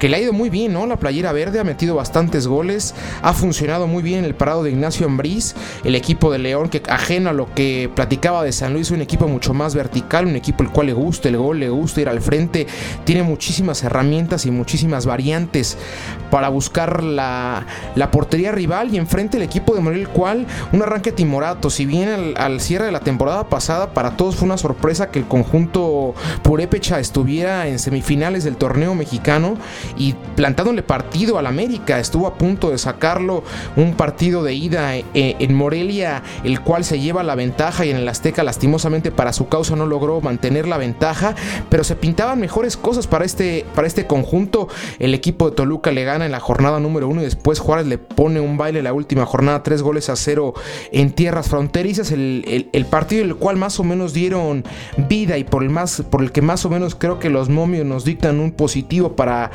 que 0.00 0.09
le 0.09 0.16
ha 0.16 0.21
ido 0.21 0.33
muy 0.33 0.49
bien, 0.49 0.73
¿no? 0.73 0.87
La 0.87 0.97
playera 0.97 1.30
verde 1.30 1.61
ha 1.61 1.64
metido 1.64 1.95
bastantes 1.95 2.47
goles, 2.47 2.95
ha 3.23 3.35
funcionado 3.35 3.87
muy 3.87 4.02
bien 4.02 4.25
el 4.25 4.35
parado 4.35 4.64
de 4.64 4.71
Ignacio 4.71 5.07
Ambriz, 5.07 5.54
el 5.85 5.95
equipo 5.95 6.33
de 6.33 6.38
León, 6.38 6.71
que 6.71 6.83
ajeno 6.88 7.28
a 7.30 7.33
lo 7.35 7.54
que 7.54 7.90
platicaba 7.95 8.42
de 8.42 8.50
San 8.50 8.73
Luis, 8.73 8.90
un 8.90 9.02
equipo 9.02 9.28
mucho 9.28 9.52
más 9.52 9.75
vertical, 9.75 10.26
un 10.26 10.37
equipo 10.37 10.62
el 10.62 10.71
cual 10.71 10.87
le 10.87 10.95
gusta 10.95 11.28
el 11.28 11.37
gol, 11.37 11.61
le 11.61 11.69
gusta 11.69 12.00
ir 12.00 12.09
al 12.09 12.23
frente, 12.23 12.66
tiene 13.04 13.23
muchísimas 13.23 13.85
herramientas 13.85 14.47
y 14.47 14.50
muchísimas 14.50 15.04
variantes 15.04 15.76
para 16.30 16.49
buscar 16.49 17.02
la, 17.02 17.66
portería 18.11 18.52
rival 18.52 18.95
y 18.95 18.97
enfrente 18.97 19.37
el 19.37 19.42
equipo 19.42 19.75
de 19.75 19.83
Morelia, 19.83 20.07
el 20.07 20.12
cual 20.12 20.47
un 20.73 20.83
arranque 20.83 21.12
timorato, 21.12 21.69
si 21.69 21.85
bien 21.85 22.09
al, 22.09 22.35
al, 22.38 22.61
cierre 22.61 22.87
de 22.87 22.92
la 22.92 23.00
temporada 23.00 23.49
pasada 23.49 23.92
para 23.92 24.16
todos 24.16 24.37
fue 24.37 24.47
una 24.47 24.57
sorpresa 24.57 25.11
que 25.11 25.19
el 25.19 25.26
conjunto 25.26 26.14
Purépecha 26.42 26.99
estuviera 26.99 27.69
en 27.69 27.78
semifinales 27.78 28.45
del 28.45 28.57
torneo 28.57 28.95
mexicano 28.95 29.59
y 29.97 30.15
plantándole 30.37 30.83
partido 30.83 31.39
al 31.39 31.47
América. 31.47 31.99
Estuvo 31.99 32.27
a 32.27 32.35
punto 32.35 32.71
de 32.71 32.79
sacarlo 32.79 33.43
un 33.77 33.95
partido 33.95 34.43
de 34.43 34.55
ida 34.55 34.97
eh, 34.97 35.05
en 35.15 35.55
Morelia, 35.55 36.23
el 36.45 36.61
cual 36.61 36.85
se 36.85 37.01
lleva 37.01 37.23
la 37.23 37.35
ventaja 37.35 37.85
y 37.85 37.91
en 37.91 37.97
el 37.97 38.09
Azteca 38.09 38.43
lastimosamente 38.43 39.11
para 39.11 39.33
su 39.33 39.49
causa 39.49 39.77
no 39.77 39.87
logró 39.87 40.21
mantener 40.21 40.67
la 40.67 40.79
ventaja, 40.79 41.35
pero 41.69 41.85
se 41.85 41.97
pintaban 41.97 42.41
mejores 42.41 42.77
cosas 42.77 43.07
para 43.07 43.25
este, 43.25 43.65
para 43.75 43.87
este 43.87 44.07
conjunto. 44.07 44.69
El 44.99 45.15
equipo 45.15 45.51
de 45.51 45.57
Toluca 45.57 45.91
le 45.91 46.05
gana 46.05 46.27
en 46.27 46.33
la 46.33 46.41
jornada 46.41 46.81
número 46.81 47.09
uno 47.09 47.21
y 47.21 47.25
después 47.25 47.59
Juárez 47.59 47.87
le 47.87 47.99
pone 47.99 48.41
un 48.41 48.57
baile 48.57 48.83
la 48.83 48.93
última 48.93 49.27
jornada, 49.27 49.63
tres 49.63 49.83
goles 49.83 50.09
a 50.09 50.17
cero 50.17 50.55
en 50.93 51.13
tierras 51.13 51.49
fronterizas. 51.49 52.13
El, 52.13 52.69
el, 52.73 52.85
partido 52.87 53.23
en 53.23 53.31
el 53.31 53.37
cual 53.37 53.57
más 53.57 53.79
o 53.79 53.85
menos 53.85 54.13
dieron 54.13 54.65
vida 54.97 55.39
y 55.39 55.45
por 55.45 55.63
el, 55.63 55.71
más, 55.71 56.03
por 56.11 56.23
el 56.23 56.33
que 56.33 56.43
más 56.43 56.65
o 56.65 56.71
menos 56.71 56.95
creo 56.95 57.19
que 57.19 57.31
los 57.31 57.49
momios 57.49 57.87
nos 57.87 58.05
dictan 58.05 58.41
un 58.41 58.53
positivo 58.53 59.15
para, 59.15 59.51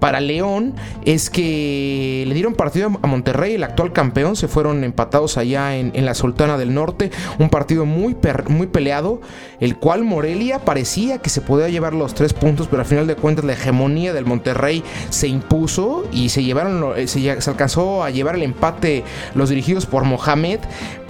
para 0.00 0.20
León 0.20 0.74
es 1.04 1.30
que 1.30 2.24
le 2.26 2.34
dieron 2.34 2.54
partido 2.54 2.90
a 3.02 3.06
Monterrey, 3.06 3.54
el 3.54 3.64
actual 3.64 3.92
campeón, 3.92 4.36
se 4.36 4.48
fueron 4.48 4.84
empatados 4.84 5.36
allá 5.36 5.76
en, 5.76 5.92
la 6.04 6.14
Sultana 6.14 6.56
del 6.56 6.74
Norte, 6.74 7.10
un 7.38 7.50
partido 7.50 7.84
muy, 7.84 8.16
muy 8.48 8.66
peleado, 8.66 9.20
el 9.60 9.76
cual 9.76 10.04
Morelia 10.04 10.60
parecía 10.60 11.18
que 11.18 11.30
se 11.30 11.40
podía 11.40 11.68
llevar 11.68 11.92
los 11.92 12.14
tres 12.14 12.32
puntos, 12.32 12.68
pero 12.68 12.80
al 12.80 12.86
final 12.86 13.06
de 13.06 13.16
cuentas 13.16 13.44
la 13.44 13.54
hegemonía 13.54 14.12
del 14.12 14.24
Monterrey 14.24 14.82
se 15.10 15.28
impuso 15.28 16.04
y 16.12 16.28
se 16.28 16.44
llevaron, 16.44 16.92
eh, 16.96 17.08
se, 17.08 17.40
se 17.40 17.50
alcanzó 17.50 18.02
a 18.04 18.10
llevar 18.10 18.36
el 18.36 18.42
empate 18.42 19.04
los 19.34 19.50
dirigidos 19.50 19.86
por 19.86 20.04
Mohamed, 20.04 20.60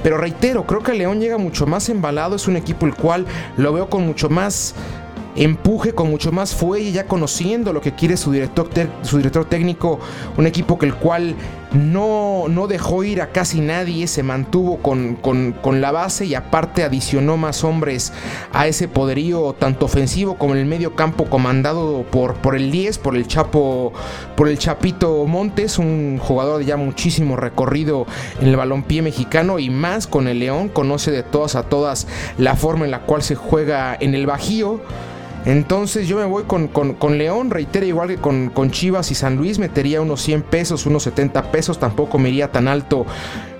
pero 0.03 0.17
reitero, 0.17 0.65
creo 0.65 0.83
que 0.83 0.95
León 0.95 1.21
llega 1.21 1.39
mucho 1.39 1.67
más 1.67 1.89
embalado, 1.89 2.37
es 2.37 2.47
un 2.47 2.57
equipo 2.57 2.87
el 2.87 2.95
cual 2.95 3.27
lo 3.57 3.73
veo 3.73 3.91
con 3.91 4.07
mucho 4.07 4.29
más 4.29 4.75
empuje, 5.39 5.95
con 5.95 6.11
mucho 6.11 6.33
más 6.33 6.55
fuelle, 6.55 6.93
ya 6.93 7.07
conociendo 7.07 7.73
lo 7.73 7.81
que 7.81 7.95
quiere 7.95 8.17
su 8.17 8.33
director, 8.33 8.69
su 9.03 9.19
director 9.19 9.45
técnico, 9.45 9.99
un 10.37 10.47
equipo 10.47 10.79
que 10.79 10.87
el 10.87 10.95
cual 10.95 11.37
no, 11.73 12.47
no 12.49 12.67
dejó 12.67 13.05
ir 13.05 13.21
a 13.21 13.31
casi 13.31 13.61
nadie, 13.61 14.07
se 14.07 14.23
mantuvo 14.23 14.79
con, 14.79 15.17
con, 15.17 15.81
la 15.81 15.93
base 15.93 16.25
y 16.25 16.35
aparte 16.35 16.83
adicionó 16.83 17.37
más 17.37 17.63
hombres 17.63 18.13
a 18.53 18.67
ese 18.67 18.89
poderío 18.89 19.55
tanto 19.59 19.85
ofensivo 19.85 20.39
como 20.39 20.55
en 20.55 20.61
el 20.61 20.67
medio 20.67 20.97
campo 20.97 21.27
comandado 21.27 22.05
por, 22.11 22.35
por 22.35 22.57
el 22.57 22.71
10, 22.71 22.99
por 22.99 23.17
el 23.17 23.27
Chapo, 23.27 23.93
por 24.35 24.49
el 24.49 24.59
Chapito 24.59 25.25
Montes, 25.27 25.79
un 25.79 26.19
jugador 26.19 26.59
de 26.59 26.65
ya 26.65 26.77
muchísimo 26.77 27.37
recorrido 27.37 28.07
en 28.41 28.49
el 28.49 28.57
balompié 28.57 29.03
mexicano 29.03 29.59
y 29.59 29.71
más 29.71 30.07
con 30.07 30.27
el 30.27 30.39
León, 30.39 30.69
conoce 30.69 31.11
de 31.11 31.23
todas 31.23 31.55
a 31.55 31.65
todas 31.65 32.07
la 32.39 32.57
forma 32.57 32.87
en 32.87 32.91
la 32.91 33.01
cual 33.01 33.23
se 33.23 33.35
juega 33.35 33.97
en 34.01 34.15
el 34.15 34.27
Bajío. 34.27 34.81
Entonces 35.45 36.09
yo 36.09 36.17
me 36.17 36.25
voy 36.25 36.45
con, 36.45 37.19
León, 37.19 37.51
reitero, 37.51 37.87
igual 37.87 38.09
que 38.09 38.17
con, 38.17 38.71
Chivas 38.71 39.11
y 39.11 39.15
San 39.15 39.37
Luis, 39.37 39.59
metería 39.59 40.01
unos 40.01 40.21
100 40.23 40.43
pesos, 40.43 40.87
unos 40.87 41.05
70 41.05 41.51
pesos, 41.51 41.79
tampoco 41.79 42.19
me 42.19 42.29
iría 42.29 42.53
tan 42.53 42.69
alto, 42.69 43.07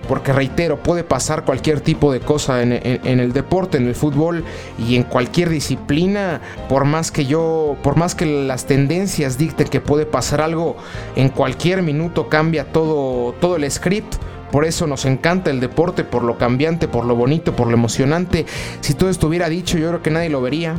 porque 0.07 0.33
reitero, 0.33 0.77
puede 0.83 1.03
pasar 1.03 1.45
cualquier 1.45 1.81
tipo 1.81 2.11
de 2.11 2.19
cosa 2.19 2.61
en, 2.61 2.71
el 2.73 3.33
deporte, 3.33 3.77
en 3.77 3.87
el 3.87 3.95
fútbol 3.95 4.43
y 4.77 4.95
en 4.95 5.03
cualquier 5.03 5.49
disciplina, 5.49 6.41
por 6.67 6.85
más 6.85 7.11
que 7.11 7.25
yo, 7.25 7.75
por 7.81 7.95
más 7.95 8.13
que 8.13 8.25
las 8.25 8.65
tendencias 8.65 9.37
dicten 9.37 9.67
que 9.67 9.81
puede 9.81 10.05
pasar 10.05 10.41
algo, 10.41 10.77
en 11.15 11.29
cualquier 11.29 11.81
minuto 11.81 12.27
cambia 12.29 12.71
todo, 12.71 13.33
todo 13.33 13.55
el 13.55 13.69
script. 13.71 14.15
Por 14.51 14.65
eso 14.65 14.87
nos 14.87 15.05
encanta 15.05 15.51
el 15.51 15.59
deporte, 15.59 16.03
por 16.03 16.23
lo 16.23 16.39
cambiante, 16.39 16.87
por 16.87 17.05
lo 17.05 17.15
bonito, 17.15 17.55
por 17.55 17.67
lo 17.67 17.73
emocionante. 17.75 18.47
Si 18.81 18.95
todo 18.95 19.11
estuviera 19.11 19.47
dicho, 19.47 19.77
yo 19.77 19.89
creo 19.89 20.01
que 20.01 20.09
nadie 20.09 20.29
lo 20.29 20.41
vería. 20.41 20.75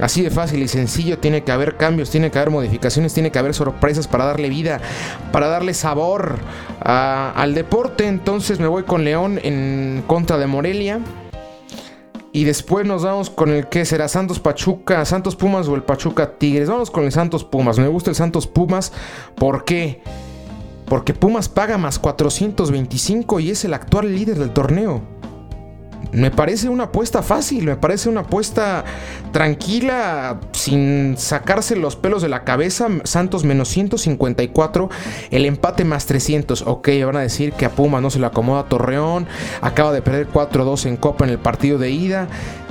Así 0.00 0.22
de 0.22 0.30
fácil 0.30 0.62
y 0.62 0.68
sencillo, 0.68 1.18
tiene 1.18 1.42
que 1.42 1.52
haber 1.52 1.76
cambios, 1.76 2.10
tiene 2.10 2.30
que 2.30 2.38
haber 2.38 2.50
modificaciones, 2.50 3.14
tiene 3.14 3.30
que 3.30 3.38
haber 3.38 3.54
sorpresas 3.54 4.06
para 4.06 4.26
darle 4.26 4.48
vida, 4.48 4.80
para 5.32 5.48
darle 5.48 5.72
sabor 5.74 6.38
al 6.80 7.54
deporte. 7.54 8.06
Entonces 8.06 8.60
me 8.60 8.66
voy 8.66 8.82
con 8.82 9.04
León 9.04 9.40
en 9.42 10.04
contra 10.06 10.36
de 10.38 10.46
Morelia. 10.46 11.00
Y 12.32 12.44
después 12.44 12.86
nos 12.86 13.02
vamos 13.02 13.30
con 13.30 13.48
el 13.48 13.68
que 13.70 13.86
será 13.86 14.08
Santos 14.08 14.40
Pachuca, 14.40 15.02
Santos 15.06 15.36
Pumas 15.36 15.68
o 15.68 15.74
el 15.74 15.82
Pachuca 15.82 16.32
Tigres. 16.36 16.68
Vamos 16.68 16.90
con 16.90 17.04
el 17.04 17.12
Santos 17.12 17.44
Pumas. 17.44 17.78
Me 17.78 17.88
gusta 17.88 18.10
el 18.10 18.16
Santos 18.16 18.46
Pumas. 18.46 18.92
¿Por 19.36 19.64
qué? 19.64 20.02
Porque 20.84 21.14
Pumas 21.14 21.48
paga 21.48 21.78
más 21.78 21.98
425 21.98 23.40
y 23.40 23.50
es 23.50 23.64
el 23.64 23.72
actual 23.72 24.14
líder 24.14 24.38
del 24.38 24.50
torneo. 24.50 25.15
Me 26.12 26.30
parece 26.30 26.68
una 26.68 26.84
apuesta 26.84 27.22
fácil, 27.22 27.64
me 27.64 27.76
parece 27.76 28.08
una 28.08 28.20
apuesta 28.20 28.84
tranquila, 29.32 30.40
sin 30.52 31.16
sacarse 31.18 31.76
los 31.76 31.96
pelos 31.96 32.22
de 32.22 32.28
la 32.28 32.44
cabeza. 32.44 32.88
Santos 33.04 33.44
menos 33.44 33.68
154, 33.68 34.88
el 35.30 35.44
empate 35.44 35.84
más 35.84 36.06
300. 36.06 36.62
Ok, 36.62 36.88
van 37.04 37.16
a 37.16 37.20
decir 37.20 37.52
que 37.52 37.66
a 37.66 37.70
Pumas 37.70 38.00
no 38.00 38.10
se 38.10 38.18
le 38.18 38.26
acomoda 38.26 38.68
Torreón, 38.68 39.26
acaba 39.60 39.92
de 39.92 40.02
perder 40.02 40.28
4-2 40.28 40.86
en 40.86 40.96
Copa 40.96 41.24
en 41.24 41.30
el 41.30 41.38
partido 41.38 41.78
de 41.78 41.90
ida 41.90 42.28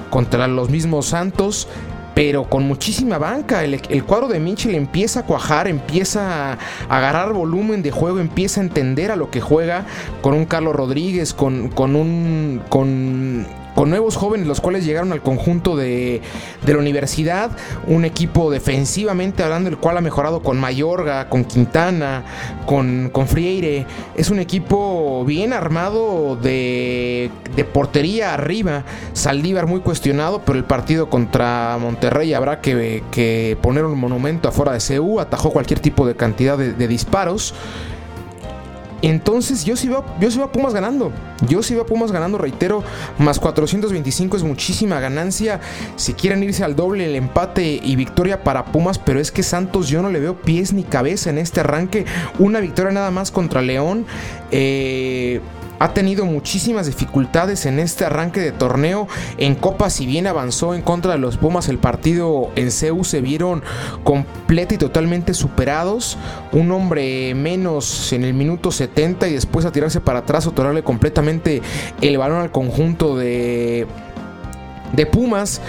contra 0.09 0.47
los 0.47 0.69
mismos 0.69 1.07
Santos 1.07 1.67
pero 2.15 2.45
con 2.45 2.63
muchísima 2.63 3.19
banca. 3.19 3.63
El, 3.63 4.03
cuadro 4.05 4.27
de 4.27 4.39
Mitchell 4.39 4.73
empieza 4.73 5.19
a 5.19 5.23
cuajar, 5.23 5.67
empieza 5.67 6.53
a 6.53 6.57
agarrar 6.89 7.33
volumen 7.33 7.83
de 7.83 7.91
juego, 7.91 8.19
empieza 8.19 8.61
a 8.61 8.63
entender 8.63 9.11
a 9.11 9.15
lo 9.15 9.29
que 9.29 9.41
juega 9.41 9.85
con 10.21 10.33
un 10.33 10.45
Carlos 10.45 10.75
Rodríguez, 10.75 11.35
con, 11.35 11.69
con 11.69 11.95
un. 11.95 12.63
con 12.69 13.45
con 13.75 13.89
nuevos 13.89 14.15
jóvenes, 14.15 14.47
los 14.47 14.61
cuales 14.61 14.85
llegaron 14.85 15.11
al 15.11 15.21
conjunto 15.21 15.75
de, 15.75 16.21
la 16.65 16.77
universidad, 16.77 17.51
un 17.85 18.05
equipo 18.05 18.49
defensivamente 18.49 19.43
hablando, 19.43 19.69
el 19.69 19.77
cual 19.77 19.97
ha 19.97 20.01
mejorado 20.01 20.41
con 20.41 20.57
Mayorga, 20.57 21.29
con 21.29 21.43
Quintana, 21.43 22.23
con, 22.65 23.09
con 23.11 23.27
Frieire. 23.27 23.85
Es 24.15 24.29
un 24.29 24.39
equipo 24.39 25.25
bien 25.25 25.51
armado 25.51 26.37
de, 26.37 27.29
portería 27.73 28.33
arriba. 28.33 28.85
Saldívar 29.13 29.67
muy 29.67 29.81
cuestionado, 29.81 30.41
pero 30.45 30.57
el 30.57 30.63
partido 30.63 31.09
contra 31.09 31.77
Monterrey 31.79 32.33
habrá 32.33 32.61
que, 32.61 33.57
poner 33.61 33.83
un 33.83 33.99
monumento 33.99 34.47
afuera 34.47 34.71
de 34.71 34.79
CU, 34.79 35.19
atajó 35.19 35.51
cualquier 35.51 35.81
tipo 35.81 36.07
de 36.07 36.15
cantidad 36.15 36.57
de 36.57 36.87
disparos. 36.87 37.53
Entonces 39.05 39.65
yo 39.65 39.75
sí 39.75 39.87
veo, 39.87 40.03
yo 40.19 40.31
sí 40.31 40.41
a 40.41 40.51
Pumas 40.51 40.73
ganando. 40.73 41.11
Yo 41.47 41.61
sí 41.61 41.75
veo 41.75 41.83
a 41.83 41.85
Pumas 41.85 42.11
ganando, 42.11 42.39
reitero, 42.39 42.83
más 43.19 43.39
425 43.39 44.35
es 44.35 44.41
muchísima 44.41 44.99
ganancia. 44.99 45.61
Si 45.95 46.15
quieren 46.15 46.41
irse 46.41 46.63
al 46.63 46.75
doble, 46.75 47.05
el 47.05 47.15
empate 47.15 47.79
y 47.83 47.95
victoria 47.95 48.43
para 48.43 48.65
Pumas, 48.65 48.97
pero 48.97 49.19
es 49.19 49.31
que 49.31 49.43
Santos 49.43 49.89
yo 49.89 50.01
no 50.01 50.09
le 50.09 50.19
veo 50.19 50.41
pies 50.41 50.73
ni 50.73 50.83
cabeza 50.83 51.29
en 51.29 51.37
este 51.37 51.59
arranque. 51.59 52.05
Una 52.39 52.59
victoria 52.59 52.91
nada 52.91 53.11
más 53.11 53.29
contra 53.29 53.61
León. 53.61 54.07
Eh, 54.49 55.39
ha 55.79 55.93
tenido 55.93 56.25
muchísimas 56.25 56.85
dificultades 56.87 57.65
en 57.65 57.79
este 57.79 58.05
arranque 58.05 58.39
de 58.39 58.51
torneo. 58.51 59.07
En 59.37 59.55
Copa, 59.55 59.89
si 59.89 60.05
bien 60.05 60.27
avanzó 60.27 60.73
en 60.73 60.81
contra 60.81 61.13
de 61.13 61.17
los 61.17 61.37
Pumas, 61.37 61.67
el 61.69 61.77
partido 61.77 62.49
en 62.55 62.71
CEU 62.71 63.03
se 63.03 63.21
vieron 63.21 63.63
completa 64.03 64.75
y 64.75 64.77
totalmente 64.77 65.33
superados. 65.33 66.17
Un 66.51 66.71
hombre 66.71 67.33
menos 67.35 68.13
en 68.13 68.23
el 68.23 68.33
minuto 68.33 68.71
70 68.71 69.27
y 69.27 69.33
después 69.33 69.65
a 69.65 69.71
tirarse 69.71 70.01
para 70.01 70.19
atrás, 70.19 70.47
otorgarle 70.47 70.83
completamente 70.83 71.61
el 72.01 72.17
balón 72.17 72.41
al 72.41 72.51
conjunto 72.51 73.17
de, 73.17 73.87
de 74.93 75.05
Pumas. 75.05 75.61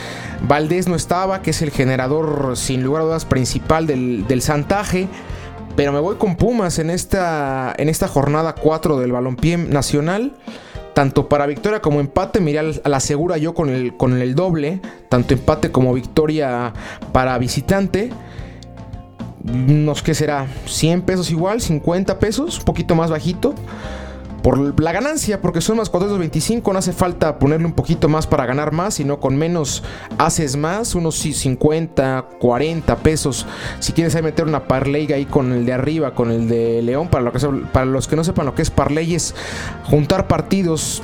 Valdés 0.46 0.86
no 0.86 0.94
estaba, 0.94 1.42
que 1.42 1.50
es 1.50 1.62
el 1.62 1.70
generador 1.70 2.56
sin 2.56 2.82
lugar 2.82 3.02
a 3.02 3.04
dudas 3.06 3.24
principal 3.24 3.86
del, 3.86 4.26
del 4.26 4.42
Santaje. 4.42 5.08
Pero 5.76 5.92
me 5.92 6.00
voy 6.00 6.16
con 6.16 6.36
Pumas 6.36 6.78
en 6.78 6.90
esta, 6.90 7.74
en 7.76 7.88
esta 7.88 8.08
jornada 8.08 8.54
4 8.54 8.98
del 8.98 9.12
balompié 9.12 9.58
nacional. 9.58 10.34
Tanto 10.94 11.28
para 11.28 11.46
victoria 11.46 11.82
como 11.82 12.00
empate, 12.00 12.40
miré 12.40 12.58
a 12.60 12.88
la 12.88 13.00
segura 13.00 13.36
yo 13.36 13.52
con 13.52 13.68
el, 13.68 13.94
con 13.96 14.20
el 14.20 14.34
doble. 14.34 14.80
Tanto 15.10 15.34
empate 15.34 15.70
como 15.70 15.92
victoria 15.92 16.72
para 17.12 17.36
visitante. 17.36 18.10
Nos 19.44 20.02
que 20.02 20.14
será 20.14 20.46
100 20.64 21.02
pesos 21.02 21.30
igual, 21.30 21.60
50 21.60 22.18
pesos, 22.18 22.58
un 22.58 22.64
poquito 22.64 22.94
más 22.94 23.10
bajito 23.10 23.54
por 24.46 24.80
la 24.80 24.92
ganancia, 24.92 25.40
porque 25.40 25.60
son 25.60 25.78
más 25.78 25.90
425, 25.90 26.72
no 26.72 26.78
hace 26.78 26.92
falta 26.92 27.36
ponerle 27.40 27.66
un 27.66 27.72
poquito 27.72 28.08
más 28.08 28.28
para 28.28 28.46
ganar 28.46 28.70
más, 28.70 28.94
sino 28.94 29.18
con 29.18 29.36
menos 29.36 29.82
haces 30.18 30.54
más, 30.54 30.94
unos 30.94 31.16
50, 31.16 32.26
40 32.38 32.96
pesos. 32.98 33.44
Si 33.80 33.92
quieres 33.92 34.14
ahí 34.14 34.22
meter 34.22 34.46
una 34.46 34.68
parlay 34.68 35.12
ahí 35.12 35.24
con 35.24 35.52
el 35.52 35.66
de 35.66 35.72
arriba, 35.72 36.14
con 36.14 36.30
el 36.30 36.48
de 36.48 36.80
León, 36.80 37.08
para, 37.08 37.24
lo 37.24 37.32
que, 37.32 37.40
para 37.72 37.86
los 37.86 38.06
que 38.06 38.14
no 38.14 38.22
sepan 38.22 38.46
lo 38.46 38.54
que 38.54 38.62
es 38.62 38.70
parlay, 38.70 39.16
es 39.16 39.34
juntar 39.82 40.28
partidos 40.28 41.02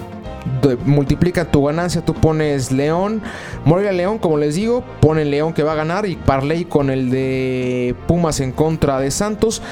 multiplica 0.84 1.44
tu 1.50 1.64
ganancia, 1.64 2.04
tú 2.04 2.14
pones 2.14 2.72
León, 2.72 3.22
Morelia 3.64 3.92
León, 3.92 4.18
como 4.18 4.38
les 4.38 4.54
digo, 4.54 4.84
pone 5.00 5.25
León 5.25 5.52
que 5.52 5.62
va 5.62 5.72
a 5.72 5.76
ganar 5.76 6.06
y 6.06 6.16
Parley 6.16 6.64
con 6.64 6.90
el 6.90 7.11
de 7.11 7.94
Pumas 8.06 8.40
en 8.40 8.52
contra 8.52 8.99
de 9.00 9.11
Santos. 9.11 9.62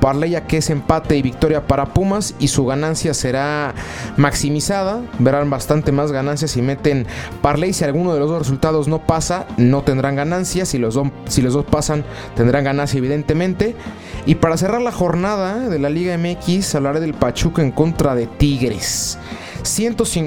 Parleya 0.00 0.46
que 0.46 0.56
es 0.56 0.70
empate 0.70 1.16
y 1.16 1.22
victoria 1.22 1.66
para 1.66 1.92
Pumas 1.92 2.34
y 2.38 2.48
su 2.48 2.64
ganancia 2.64 3.12
será 3.12 3.74
maximizada. 4.16 5.02
Verán 5.18 5.50
bastante 5.50 5.92
más 5.92 6.10
ganancias 6.10 6.52
si 6.52 6.62
meten 6.62 7.06
Parley. 7.42 7.74
Si 7.74 7.84
alguno 7.84 8.14
de 8.14 8.20
los 8.20 8.30
dos 8.30 8.38
resultados 8.38 8.88
no 8.88 9.06
pasa, 9.06 9.46
no 9.58 9.82
tendrán 9.82 10.16
ganancias. 10.16 10.70
Si 10.70 10.78
los, 10.78 10.94
dos, 10.94 11.08
si 11.26 11.42
los 11.42 11.52
dos 11.52 11.66
pasan, 11.66 12.04
tendrán 12.34 12.64
ganancia 12.64 12.96
evidentemente. 12.96 13.76
Y 14.24 14.36
para 14.36 14.56
cerrar 14.56 14.80
la 14.80 14.92
jornada 14.92 15.68
de 15.68 15.78
la 15.78 15.90
Liga 15.90 16.16
MX, 16.16 16.74
hablaré 16.74 17.00
del 17.00 17.14
Pachuca 17.14 17.60
en 17.60 17.70
contra 17.70 18.14
de 18.14 18.26
Tigres 18.26 19.18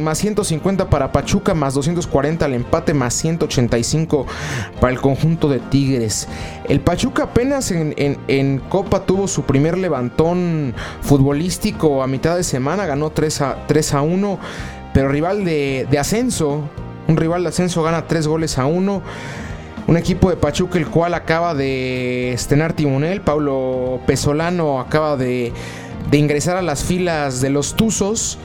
más 0.01 0.17
150 0.19 0.89
para 0.89 1.11
Pachuca, 1.11 1.53
más 1.53 1.73
240 1.73 2.45
al 2.45 2.53
empate, 2.53 2.93
más 2.93 3.13
185 3.15 4.25
para 4.79 4.93
el 4.93 4.99
conjunto 4.99 5.49
de 5.49 5.59
Tigres. 5.59 6.27
El 6.67 6.79
Pachuca 6.79 7.23
apenas 7.23 7.71
en, 7.71 8.61
Copa 8.69 9.05
tuvo 9.05 9.27
su 9.27 9.43
primer 9.43 9.77
levantón 9.77 10.73
futbolístico 11.01 12.03
a 12.03 12.07
mitad 12.07 12.35
de 12.35 12.43
semana, 12.43 12.85
ganó 12.85 13.09
3 13.09 13.41
a, 13.41 13.67
3 13.67 13.93
a 13.93 14.01
1, 14.01 14.39
pero 14.93 15.09
rival 15.09 15.43
de, 15.45 15.87
ascenso, 15.99 16.61
un 17.07 17.17
rival 17.17 17.43
de 17.43 17.49
ascenso 17.49 17.83
gana 17.83 18.07
3 18.07 18.27
goles 18.27 18.57
a 18.57 18.65
1. 18.65 19.01
Un 19.85 19.97
equipo 19.97 20.29
de 20.29 20.37
Pachuca 20.37 20.77
el 20.77 20.87
cual 20.87 21.13
acaba 21.13 21.53
de 21.53 22.31
estrenar 22.31 22.71
timonel. 22.71 23.19
Pablo 23.19 23.99
Pesolano 24.07 24.79
acaba 24.79 25.17
de, 25.17 25.51
de 26.09 26.17
ingresar 26.17 26.55
a 26.55 26.61
las 26.61 26.85
filas 26.85 27.41
de 27.41 27.49
los 27.49 27.75
Tuzos 27.75 28.39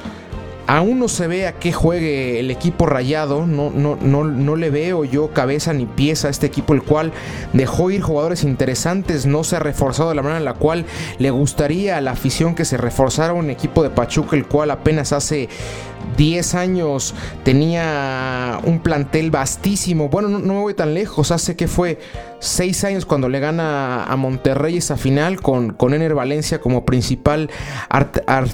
Aún 0.69 0.99
no 0.99 1.09
se 1.09 1.27
ve 1.27 1.47
a 1.47 1.55
qué 1.55 1.73
juegue 1.73 2.41
el 2.41 2.51
equipo 2.51 2.85
rayado, 2.85 3.47
no, 3.47 3.71
no, 3.71 3.97
no, 3.97 4.25
no 4.25 4.55
le 4.55 4.69
veo 4.69 5.03
yo 5.05 5.33
cabeza 5.33 5.73
ni 5.73 5.87
pieza 5.87 6.29
a 6.29 6.31
este 6.31 6.45
equipo, 6.47 6.75
el 6.75 6.83
cual 6.83 7.11
dejó 7.55 7.91
ir 7.91 8.03
jugadores 8.03 8.45
interesantes, 8.45 9.25
no 9.25 9.45
se 9.45 9.57
ha 9.57 9.61
reforzado 9.61 10.11
de 10.11 10.15
la 10.15 10.23
manera 10.23 10.39
en 10.39 10.45
la 10.45 10.53
cual 10.53 10.85
le 11.19 11.31
gustaría 11.31 11.97
a 11.97 12.03
la 12.03 12.11
afición 12.11 12.55
que 12.55 12.67
se 12.67 12.77
reforzara 12.77 13.33
un 13.33 13.49
equipo 13.49 13.83
de 13.83 13.89
Pachuca, 13.89 14.37
el 14.37 14.47
cual 14.47 14.71
apenas 14.71 15.15
hace 15.15 15.49
10 16.17 16.55
años 16.55 17.15
tenía 17.45 18.61
un 18.65 18.81
plantel 18.81 19.31
vastísimo. 19.31 20.09
Bueno, 20.09 20.29
no, 20.29 20.39
me 20.41 20.61
voy 20.61 20.75
tan 20.75 20.95
lejos. 20.95 21.31
Hace 21.31 21.57
que 21.57 21.69
fue 21.69 21.99
6 22.41 22.85
años 22.85 23.07
cuando 23.07 23.29
le 23.29 23.41
gana 23.41 24.05
a 24.05 24.17
Monterrey 24.17 24.77
esa 24.77 24.97
final 24.97 25.41
con, 25.41 25.73
con 25.73 25.95
Ener 25.95 26.15
Valencia 26.15 26.61
como 26.61 26.85
principal, 26.85 27.51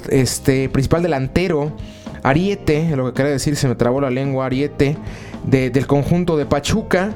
este, 0.09 0.69
principal 0.69 1.01
delantero. 1.03 1.73
Ariete, 2.25 2.95
lo 2.95 3.05
que 3.05 3.13
quería 3.13 3.31
decir, 3.31 3.55
se 3.55 3.67
me 3.67 3.75
trabó 3.75 4.01
la 4.01 4.09
lengua, 4.09 4.47
Ariete, 4.47 4.97
del 5.43 5.85
conjunto 5.85 6.37
de 6.37 6.45
Pachuca. 6.45 7.13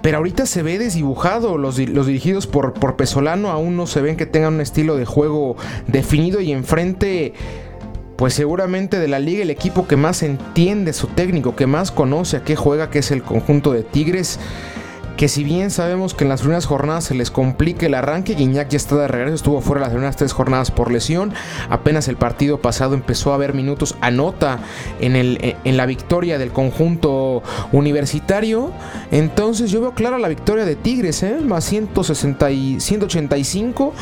Pero 0.00 0.18
ahorita 0.18 0.46
se 0.46 0.62
ve 0.62 0.78
desdibujado. 0.78 1.58
Los, 1.58 1.78
los, 1.78 2.06
dirigidos 2.06 2.46
por, 2.46 2.72
por 2.72 2.96
Pesolano 2.96 3.50
aún 3.50 3.76
no 3.76 3.86
se 3.86 4.00
ven 4.00 4.16
que 4.16 4.26
tengan 4.26 4.54
un 4.54 4.60
estilo 4.60 4.96
de 4.96 5.04
juego 5.04 5.56
definido 5.86 6.40
y 6.40 6.52
enfrente 6.52 7.34
pues 8.16 8.34
seguramente 8.34 9.00
de 9.00 9.08
la 9.08 9.18
liga 9.18 9.42
el 9.42 9.50
equipo 9.50 9.88
que 9.88 9.96
más 9.96 10.22
entiende 10.22 10.92
su 10.92 11.08
técnico, 11.08 11.56
que 11.56 11.66
más 11.66 11.90
conoce 11.90 12.36
a 12.36 12.44
qué 12.44 12.54
juega, 12.54 12.88
que 12.88 13.00
es 13.00 13.10
el 13.10 13.24
conjunto 13.24 13.72
de 13.72 13.82
Tigres. 13.82 14.38
Que 15.22 15.28
si 15.28 15.44
bien 15.44 15.70
sabemos 15.70 16.14
que 16.14 16.24
en 16.24 16.30
las 16.30 16.40
primeras 16.40 16.66
jornadas 16.66 17.04
se 17.04 17.14
les 17.14 17.30
complica 17.30 17.86
el 17.86 17.94
arranque, 17.94 18.34
Guiñac 18.34 18.68
ya 18.70 18.76
está 18.76 18.96
de 18.96 19.06
regreso, 19.06 19.36
estuvo 19.36 19.60
fuera 19.60 19.80
las 19.80 19.90
primeras 19.90 20.16
tres 20.16 20.32
jornadas 20.32 20.72
por 20.72 20.90
lesión. 20.90 21.32
Apenas 21.70 22.08
el 22.08 22.16
partido 22.16 22.60
pasado 22.60 22.94
empezó 22.94 23.30
a 23.30 23.36
haber 23.36 23.54
minutos, 23.54 23.94
anota 24.00 24.58
en, 25.00 25.14
el, 25.14 25.54
en 25.62 25.76
la 25.76 25.86
victoria 25.86 26.38
del 26.38 26.50
conjunto 26.50 27.44
universitario. 27.70 28.72
Entonces 29.12 29.70
yo 29.70 29.80
veo 29.80 29.92
clara 29.92 30.18
la 30.18 30.26
victoria 30.26 30.64
de 30.64 30.74
Tigres, 30.74 31.22
¿eh? 31.22 31.36
más 31.40 31.66
160 31.66 32.50
y 32.50 32.80
185. 32.80 33.94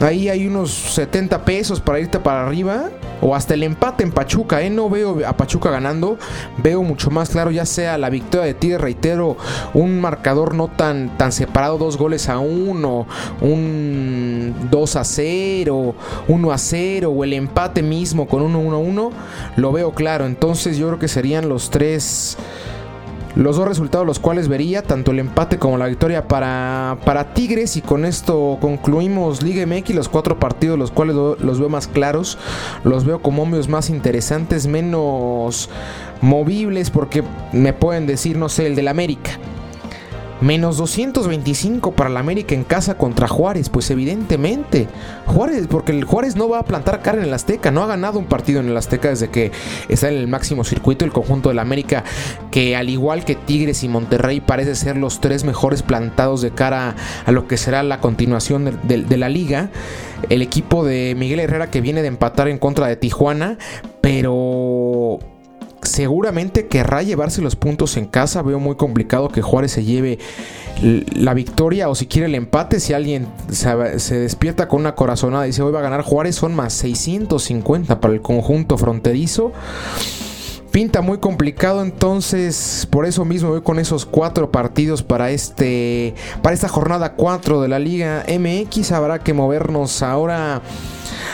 Ahí 0.00 0.28
hay 0.30 0.46
unos 0.46 0.70
70 0.70 1.44
pesos 1.44 1.80
para 1.80 2.00
irte 2.00 2.18
para 2.18 2.46
arriba. 2.46 2.90
O 3.22 3.34
hasta 3.34 3.52
el 3.52 3.62
empate 3.62 4.02
en 4.02 4.12
Pachuca. 4.12 4.62
¿eh? 4.62 4.70
No 4.70 4.88
veo 4.88 5.18
a 5.26 5.36
Pachuca 5.36 5.70
ganando. 5.70 6.18
Veo 6.56 6.82
mucho 6.82 7.10
más 7.10 7.30
claro, 7.30 7.50
ya 7.50 7.66
sea 7.66 7.98
la 7.98 8.08
victoria 8.08 8.46
de 8.46 8.54
Tigre, 8.54 8.78
reitero, 8.78 9.36
un 9.74 10.00
marcador 10.00 10.54
no 10.54 10.68
tan, 10.68 11.16
tan 11.18 11.32
separado, 11.32 11.76
dos 11.76 11.98
goles 11.98 12.28
a 12.30 12.38
uno, 12.38 13.06
un 13.42 14.54
2 14.70 14.96
a 14.96 15.04
0, 15.04 15.94
1 16.28 16.52
a 16.52 16.58
0, 16.58 17.10
o 17.10 17.24
el 17.24 17.34
empate 17.34 17.82
mismo 17.82 18.26
con 18.26 18.40
1 18.42 18.58
1 18.58 18.78
1. 18.78 19.12
Lo 19.56 19.72
veo 19.72 19.92
claro. 19.92 20.24
Entonces 20.24 20.78
yo 20.78 20.86
creo 20.88 20.98
que 20.98 21.08
serían 21.08 21.48
los 21.48 21.68
tres 21.68 22.38
los 23.34 23.56
dos 23.56 23.68
resultados 23.68 24.06
los 24.06 24.18
cuales 24.18 24.48
vería, 24.48 24.82
tanto 24.82 25.12
el 25.12 25.18
empate 25.18 25.58
como 25.58 25.78
la 25.78 25.86
victoria 25.86 26.26
para, 26.26 26.98
para 27.04 27.32
Tigres. 27.34 27.76
Y 27.76 27.82
con 27.82 28.04
esto 28.04 28.58
concluimos 28.60 29.42
Liga 29.42 29.64
MX, 29.66 29.94
los 29.94 30.08
cuatro 30.08 30.38
partidos 30.38 30.78
los 30.78 30.90
cuales 30.90 31.14
los 31.14 31.58
veo 31.58 31.68
más 31.68 31.86
claros, 31.86 32.38
los 32.84 33.04
veo 33.04 33.20
como 33.20 33.42
hombres 33.42 33.68
más 33.68 33.90
interesantes, 33.90 34.66
menos 34.66 35.70
movibles 36.20 36.90
porque 36.90 37.22
me 37.52 37.72
pueden 37.72 38.06
decir, 38.06 38.36
no 38.36 38.48
sé, 38.48 38.66
el 38.66 38.76
del 38.76 38.88
América 38.88 39.38
Menos 40.40 40.78
225 40.78 41.92
para 41.92 42.08
la 42.08 42.20
América 42.20 42.54
en 42.54 42.64
casa 42.64 42.96
contra 42.96 43.28
Juárez. 43.28 43.68
Pues 43.68 43.90
evidentemente. 43.90 44.88
Juárez, 45.26 45.66
porque 45.68 45.92
el 45.92 46.04
Juárez 46.04 46.34
no 46.36 46.48
va 46.48 46.60
a 46.60 46.64
plantar 46.64 47.02
cara 47.02 47.18
en 47.18 47.24
el 47.24 47.34
Azteca. 47.34 47.70
No 47.70 47.82
ha 47.82 47.86
ganado 47.86 48.18
un 48.18 48.24
partido 48.24 48.60
en 48.60 48.68
el 48.68 48.76
Azteca 48.76 49.10
desde 49.10 49.28
que 49.28 49.52
está 49.88 50.08
en 50.08 50.16
el 50.16 50.28
máximo 50.28 50.64
circuito. 50.64 51.04
El 51.04 51.12
conjunto 51.12 51.50
de 51.50 51.54
la 51.54 51.62
América, 51.62 52.04
que 52.50 52.74
al 52.74 52.88
igual 52.88 53.24
que 53.24 53.34
Tigres 53.34 53.84
y 53.84 53.88
Monterrey, 53.88 54.40
parece 54.40 54.74
ser 54.74 54.96
los 54.96 55.20
tres 55.20 55.44
mejores 55.44 55.82
plantados 55.82 56.40
de 56.40 56.50
cara 56.50 56.96
a 57.26 57.32
lo 57.32 57.46
que 57.46 57.58
será 57.58 57.82
la 57.82 58.00
continuación 58.00 58.78
de 58.82 59.16
la 59.16 59.28
liga. 59.28 59.70
El 60.28 60.42
equipo 60.42 60.84
de 60.84 61.14
Miguel 61.16 61.40
Herrera 61.40 61.70
que 61.70 61.80
viene 61.80 62.02
de 62.02 62.08
empatar 62.08 62.48
en 62.48 62.58
contra 62.58 62.86
de 62.86 62.96
Tijuana. 62.96 63.58
Pero 64.00 64.79
seguramente 65.90 66.66
querrá 66.66 67.02
llevarse 67.02 67.42
los 67.42 67.56
puntos 67.56 67.96
en 67.96 68.06
casa. 68.06 68.42
Veo 68.42 68.58
muy 68.58 68.76
complicado 68.76 69.28
que 69.28 69.42
Juárez 69.42 69.72
se 69.72 69.84
lleve 69.84 70.18
la 70.82 71.34
victoria 71.34 71.88
o 71.88 71.94
si 71.94 72.06
quiere 72.06 72.26
el 72.26 72.34
empate. 72.34 72.80
Si 72.80 72.92
alguien 72.92 73.28
se, 73.50 74.18
despierta 74.18 74.68
con 74.68 74.80
una 74.80 74.94
corazonada 74.94 75.46
y 75.46 75.50
dice 75.50 75.62
hoy 75.62 75.72
va 75.72 75.80
a 75.80 75.82
ganar 75.82 76.02
Juárez, 76.02 76.36
son 76.36 76.54
más 76.54 76.72
650 76.74 78.00
para 78.00 78.14
el 78.14 78.22
conjunto 78.22 78.78
fronterizo. 78.78 79.52
Pinta 80.70 81.00
muy 81.00 81.18
complicado, 81.18 81.82
entonces 81.82 82.86
por 82.90 83.04
eso 83.04 83.24
mismo 83.24 83.50
voy 83.50 83.62
con 83.62 83.80
esos 83.80 84.06
cuatro 84.06 84.52
partidos 84.52 85.02
para 85.02 85.32
este 85.32 86.14
para 86.42 86.54
esta 86.54 86.68
jornada 86.68 87.14
4 87.14 87.60
de 87.60 87.68
la 87.68 87.80
Liga 87.80 88.24
MX. 88.28 88.92
Habrá 88.92 89.18
que 89.18 89.34
movernos 89.34 90.02
ahora 90.02 90.62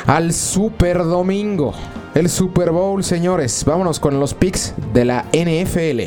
al 0.07 0.33
Super 0.33 1.05
Domingo. 1.05 1.75
El 2.17 2.31
Super 2.31 2.71
Bowl, 2.71 3.05
señores. 3.05 3.63
Vámonos 3.67 4.01
con 4.01 4.19
los 4.19 4.33
picks 4.33 4.73
de 4.95 5.05
la 5.05 5.27
NFL. 5.35 6.05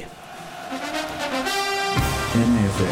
NFL. 2.34 2.90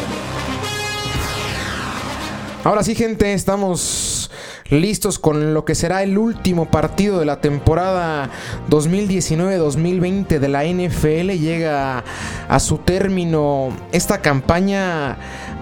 Ahora 2.62 2.84
sí, 2.84 2.94
gente, 2.94 3.32
estamos 3.32 4.30
listos 4.70 5.18
con 5.18 5.52
lo 5.52 5.64
que 5.64 5.74
será 5.74 6.04
el 6.04 6.16
último 6.16 6.70
partido 6.70 7.18
de 7.18 7.26
la 7.26 7.40
temporada 7.40 8.30
2019-2020 8.70 10.38
de 10.38 10.48
la 10.48 10.64
NFL. 10.64 11.30
Llega 11.40 12.04
a 12.48 12.60
su 12.60 12.78
término 12.78 13.70
esta 13.92 14.18
campaña 14.20 15.16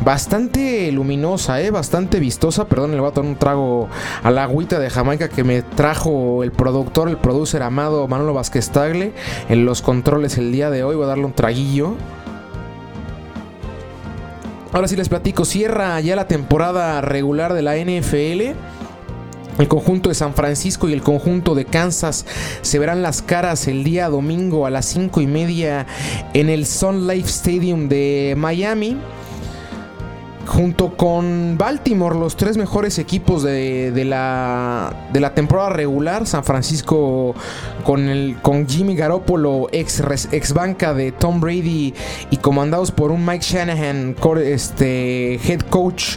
bastante 0.04 0.90
luminosa, 0.92 1.60
¿eh? 1.60 1.70
bastante 1.70 2.20
vistosa. 2.20 2.66
Perdón, 2.66 2.92
le 2.92 3.00
voy 3.00 3.10
a 3.10 3.12
tomar 3.12 3.30
un 3.30 3.36
trago 3.36 3.88
a 4.22 4.30
la 4.30 4.44
agüita 4.44 4.78
de 4.78 4.90
Jamaica 4.90 5.28
que 5.28 5.44
me 5.44 5.62
trajo 5.62 6.42
el 6.42 6.52
productor, 6.52 7.08
el 7.08 7.16
producer 7.16 7.62
amado 7.62 8.06
Manolo 8.08 8.34
Vázquez 8.34 8.70
Tagle 8.70 9.12
en 9.48 9.64
los 9.64 9.82
controles 9.82 10.38
el 10.38 10.52
día 10.52 10.70
de 10.70 10.84
hoy. 10.84 10.96
Voy 10.96 11.04
a 11.04 11.08
darle 11.08 11.24
un 11.24 11.32
traguillo. 11.32 11.94
Ahora 14.72 14.88
sí 14.88 14.96
les 14.96 15.08
platico, 15.08 15.44
cierra 15.44 15.98
ya 16.00 16.16
la 16.16 16.28
temporada 16.28 17.00
regular 17.00 17.54
de 17.54 17.62
la 17.62 17.76
NFL. 17.76 18.75
El 19.58 19.68
conjunto 19.68 20.08
de 20.10 20.14
San 20.14 20.34
Francisco 20.34 20.88
y 20.88 20.92
el 20.92 21.02
conjunto 21.02 21.54
de 21.54 21.64
Kansas 21.64 22.26
se 22.60 22.78
verán 22.78 23.02
las 23.02 23.22
caras 23.22 23.68
el 23.68 23.84
día 23.84 24.08
domingo 24.08 24.66
a 24.66 24.70
las 24.70 24.86
5 24.86 25.20
y 25.20 25.26
media 25.26 25.86
en 26.34 26.50
el 26.50 26.66
Sun 26.66 27.06
Life 27.06 27.28
Stadium 27.28 27.88
de 27.88 28.34
Miami 28.36 28.98
junto 30.46 30.96
con 30.96 31.56
Baltimore, 31.58 32.18
los 32.18 32.36
tres 32.36 32.56
mejores 32.56 32.98
equipos 32.98 33.42
de, 33.42 34.04
la, 34.06 35.08
de 35.12 35.20
la 35.20 35.34
temporada 35.34 35.70
regular. 35.70 36.26
San 36.26 36.44
Francisco 36.44 37.34
con, 37.84 38.08
el, 38.08 38.36
con 38.40 38.68
Jimmy 38.68 38.96
Garoppolo, 38.96 39.68
ex, 39.72 40.02
ex 40.32 40.52
banca 40.52 40.94
de 40.94 41.12
Tom 41.12 41.40
Brady 41.40 41.94
y 42.30 42.36
comandados 42.38 42.90
por 42.92 43.10
un 43.10 43.26
Mike 43.26 43.44
Shanahan, 43.44 44.16
este, 44.44 45.34
head 45.34 45.60
coach 45.68 46.16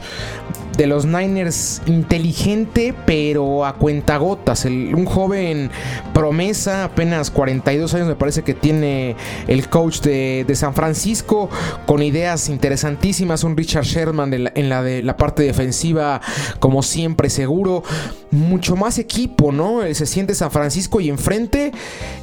de 0.77 0.87
los 0.87 1.05
Niners 1.05 1.81
inteligente, 1.87 2.93
pero 3.05 3.65
a 3.65 3.75
cuentagotas. 3.75 4.65
un 4.65 5.05
joven 5.05 5.69
promesa, 6.13 6.85
apenas 6.85 7.31
42 7.31 7.93
años 7.93 8.07
me 8.07 8.15
parece 8.15 8.43
que 8.43 8.53
tiene 8.53 9.15
el 9.47 9.67
coach 9.69 9.99
de, 10.01 10.45
San 10.55 10.73
Francisco, 10.73 11.49
con 11.85 12.01
ideas 12.01 12.49
interesantísimas. 12.49 13.43
Un 13.43 13.55
Richard 13.55 13.83
Sherman 13.85 14.33
en 14.33 14.69
la, 14.69 14.83
de 14.83 15.03
la 15.03 15.17
parte 15.17 15.43
defensiva, 15.43 16.21
como 16.59 16.81
siempre, 16.83 17.29
seguro. 17.29 17.83
Mucho 18.31 18.75
más 18.75 18.99
equipo, 18.99 19.51
¿no? 19.51 19.81
Se 19.93 20.05
siente 20.05 20.35
San 20.35 20.51
Francisco 20.51 21.01
y 21.01 21.09
enfrente 21.09 21.71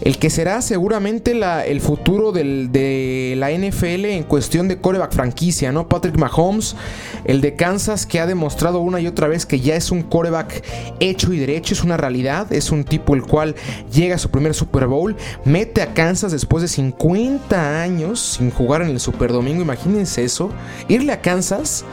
el 0.03 0.19
que 0.19 0.31
será 0.31 0.63
seguramente 0.63 1.35
la, 1.35 1.65
el 1.65 1.81
futuro 1.81 2.33
de 2.33 3.35
la 3.37 3.51
NFL 3.51 4.07
en 4.07 4.23
cuestión 4.23 4.69
de 4.69 4.81
coreback 4.81 5.13
franquicia, 5.13 5.73
¿no? 5.73 5.89
Patrick 5.89 6.17
Mahomes, 6.17 6.77
el 7.25 7.41
de 7.41 7.55
Kansas, 7.55 8.07
que 8.07 8.21
ha 8.21 8.27
demostrado 8.27 8.46
mostrado 8.47 8.79
una 8.79 9.01
y 9.01 9.09
otra 9.09 9.27
vez 9.27 9.45
que 9.45 9.59
ya 9.59 9.75
es 9.75 9.91
un 9.91 10.05
coreback 10.05 10.63
hecho 11.01 11.33
y 11.33 11.39
derecho, 11.39 11.75
es 11.75 11.83
una 11.83 11.97
realidad, 11.97 12.53
es 12.53 12.71
un 12.71 12.85
tipo 12.85 13.17
el 13.17 13.23
cual 13.23 13.57
llega 13.93 14.15
a 14.15 14.19
su 14.19 14.31
primer 14.31 14.55
Super 14.55 14.87
Bowl, 14.87 15.17
mete 15.45 15.83
a 15.83 15.95
Kansas 15.95 16.31
después 16.31 16.63
de 16.63 16.69
50 16.69 17.83
años 17.83 18.37
sin 18.39 18.53
jugar 18.53 18.83
en 18.83 18.91
el 18.91 19.01
Super 19.01 19.33
Domingo, 19.33 19.63
imagínense 19.63 20.23
eso, 20.23 20.51
irle 20.87 21.13
a 21.13 21.23
Kansas 21.23 21.85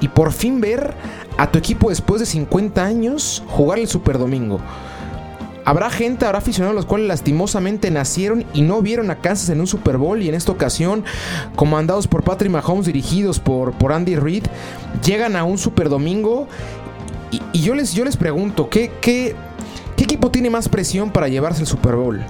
y 0.00 0.08
por 0.08 0.32
fin 0.32 0.62
ver 0.62 0.94
a 1.36 1.50
tu 1.50 1.58
equipo 1.58 1.90
después 1.90 2.18
de 2.20 2.24
50 2.24 2.82
años 2.82 3.42
jugar 3.48 3.78
el 3.78 3.86
Super 3.86 4.16
Domingo. 4.16 4.58
Habrá 5.70 5.88
gente, 5.88 6.26
habrá 6.26 6.38
aficionados 6.38 6.74
los 6.74 6.84
cuales 6.84 7.06
lastimosamente 7.06 7.92
nacieron 7.92 8.44
y 8.52 8.62
no 8.62 8.82
vieron 8.82 9.08
a 9.12 9.20
Kansas 9.20 9.50
en 9.50 9.60
un 9.60 9.68
Super 9.68 9.98
Bowl 9.98 10.20
y 10.20 10.28
en 10.28 10.34
esta 10.34 10.50
ocasión, 10.50 11.04
comandados 11.54 12.08
por 12.08 12.24
Patrick 12.24 12.50
Mahomes, 12.50 12.86
dirigidos 12.86 13.38
por, 13.38 13.70
por 13.74 13.92
Andy 13.92 14.16
Reid, 14.16 14.46
llegan 15.06 15.36
a 15.36 15.44
un 15.44 15.58
Super 15.58 15.88
Domingo 15.88 16.48
y, 17.52 17.60
yo, 17.60 17.76
les, 17.76 17.94
yo 17.94 18.04
les 18.04 18.16
pregunto, 18.16 18.68
¿qué, 18.68 18.90
qué, 19.00 19.36
equipo 19.96 20.32
tiene 20.32 20.50
más 20.50 20.68
presión 20.68 21.12
para 21.12 21.28
llevarse 21.28 21.60
el 21.60 21.68
Super 21.68 21.94
Bowl? 21.94 22.20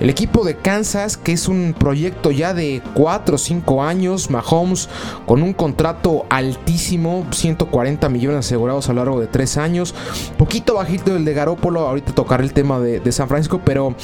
El 0.00 0.10
equipo 0.10 0.44
de 0.44 0.56
Kansas, 0.56 1.16
que 1.16 1.32
es 1.32 1.46
un 1.46 1.74
proyecto 1.78 2.30
ya 2.30 2.54
de 2.54 2.82
4 2.94 3.36
o 3.36 3.38
5 3.38 3.82
años, 3.84 4.30
Mahomes 4.30 4.88
con 5.26 5.42
un 5.42 5.52
contrato 5.52 6.26
altísimo, 6.28 7.26
140 7.30 8.08
millones 8.08 8.40
asegurados 8.40 8.88
a 8.88 8.94
lo 8.94 9.04
largo 9.04 9.20
de 9.20 9.28
3 9.28 9.56
años, 9.58 9.94
poquito 10.38 10.74
bajito 10.74 11.14
el 11.14 11.24
de 11.24 11.34
Garópolo, 11.34 11.86
ahorita 11.86 12.14
tocaré 12.14 12.44
el 12.44 12.52
tema 12.52 12.80
de, 12.80 12.98
de 12.98 13.12
San 13.12 13.28
Francisco, 13.28 13.60
pero 13.64 13.94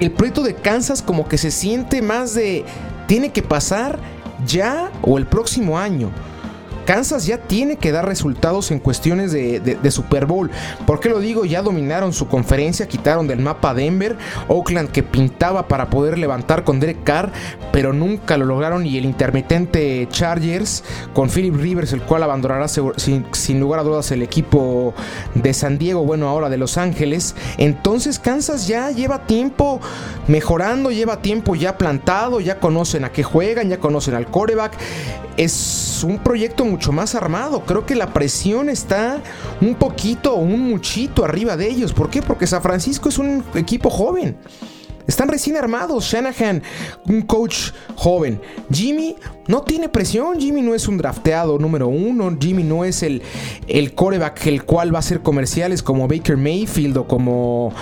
el 0.00 0.10
proyecto 0.10 0.42
de 0.42 0.54
Kansas 0.54 1.02
como 1.02 1.28
que 1.28 1.38
se 1.38 1.50
siente 1.50 2.02
más 2.02 2.34
de, 2.34 2.64
tiene 3.06 3.30
que 3.30 3.42
pasar 3.42 3.98
ya 4.46 4.90
o 5.02 5.18
el 5.18 5.26
próximo 5.26 5.78
año. 5.78 6.10
Kansas 6.86 7.26
ya 7.26 7.38
tiene 7.38 7.76
que 7.76 7.92
dar 7.92 8.06
resultados 8.06 8.70
en 8.70 8.78
cuestiones 8.78 9.32
de, 9.32 9.90
Super 9.90 10.26
Bowl. 10.26 10.50
¿Por 10.86 11.00
qué 11.00 11.08
lo 11.08 11.20
digo? 11.20 11.44
Ya 11.44 11.62
dominaron 11.62 12.12
su 12.12 12.28
conferencia, 12.28 12.86
quitaron 12.86 13.26
del 13.26 13.40
mapa 13.40 13.74
Denver, 13.74 14.16
Oakland 14.48 14.90
que 14.90 15.02
pintaba 15.02 15.68
para 15.68 15.90
poder 15.90 16.16
levantar 16.18 16.64
con 16.64 16.80
Derek 16.80 17.02
Carr, 17.02 17.32
pero 17.72 17.92
nunca 17.92 18.36
lo 18.36 18.44
lograron 18.44 18.86
y 18.86 18.96
el 18.98 19.04
intermitente 19.04 20.06
Chargers 20.10 20.84
con 21.12 21.28
Philip 21.28 21.56
Rivers, 21.56 21.92
el 21.92 22.02
cual 22.02 22.22
abandonará 22.22 22.68
sin, 22.68 23.26
sin 23.32 23.60
lugar 23.60 23.80
a 23.80 23.82
dudas 23.82 24.10
el 24.12 24.22
equipo 24.22 24.94
de 25.34 25.52
San 25.54 25.78
Diego, 25.78 26.04
bueno, 26.04 26.28
ahora 26.28 26.48
de 26.48 26.56
Los 26.56 26.78
Ángeles. 26.78 27.34
Entonces 27.58 28.18
Kansas 28.18 28.66
ya 28.68 28.90
lleva 28.90 29.26
tiempo 29.26 29.80
mejorando, 30.28 30.90
lleva 30.90 31.22
tiempo 31.22 31.54
ya 31.54 31.76
plantado, 31.76 32.40
ya 32.40 32.60
conocen 32.60 33.04
a 33.04 33.10
qué 33.10 33.22
juegan, 33.22 33.68
ya 33.68 33.78
conocen 33.78 34.14
al 34.14 34.26
coreback. 34.26 34.76
Es 35.36 36.02
un 36.02 36.18
proyecto 36.18 36.64
muy 36.64 36.75
mucho 36.76 36.92
más 36.92 37.14
armado. 37.14 37.60
Creo 37.64 37.86
que 37.86 37.94
la 37.94 38.12
presión 38.12 38.68
está 38.68 39.22
un 39.62 39.76
poquito 39.76 40.34
o 40.34 40.40
un 40.40 40.60
muchito 40.60 41.24
arriba 41.24 41.56
de 41.56 41.70
ellos. 41.70 41.94
¿Por 41.94 42.10
qué? 42.10 42.20
Porque 42.20 42.46
San 42.46 42.60
Francisco 42.60 43.08
es 43.08 43.16
un 43.16 43.42
equipo 43.54 43.88
joven. 43.88 44.36
Están 45.06 45.28
recién 45.28 45.56
armados. 45.56 46.04
Shanahan, 46.04 46.62
un 47.08 47.22
coach 47.22 47.70
joven. 47.94 48.42
Jimmy 48.70 49.16
no 49.48 49.62
tiene 49.62 49.88
presión. 49.88 50.38
Jimmy 50.38 50.60
no 50.60 50.74
es 50.74 50.86
un 50.86 50.98
drafteado 50.98 51.58
número 51.58 51.88
uno. 51.88 52.36
Jimmy 52.38 52.62
no 52.62 52.84
es 52.84 53.02
el, 53.02 53.22
el 53.66 53.94
coreback 53.94 54.46
el 54.46 54.64
cual 54.64 54.92
va 54.92 54.98
a 54.98 55.00
hacer 55.00 55.22
comerciales 55.22 55.82
como 55.82 56.06
Baker 56.06 56.36
Mayfield 56.36 56.98
o 56.98 57.06
como, 57.06 57.72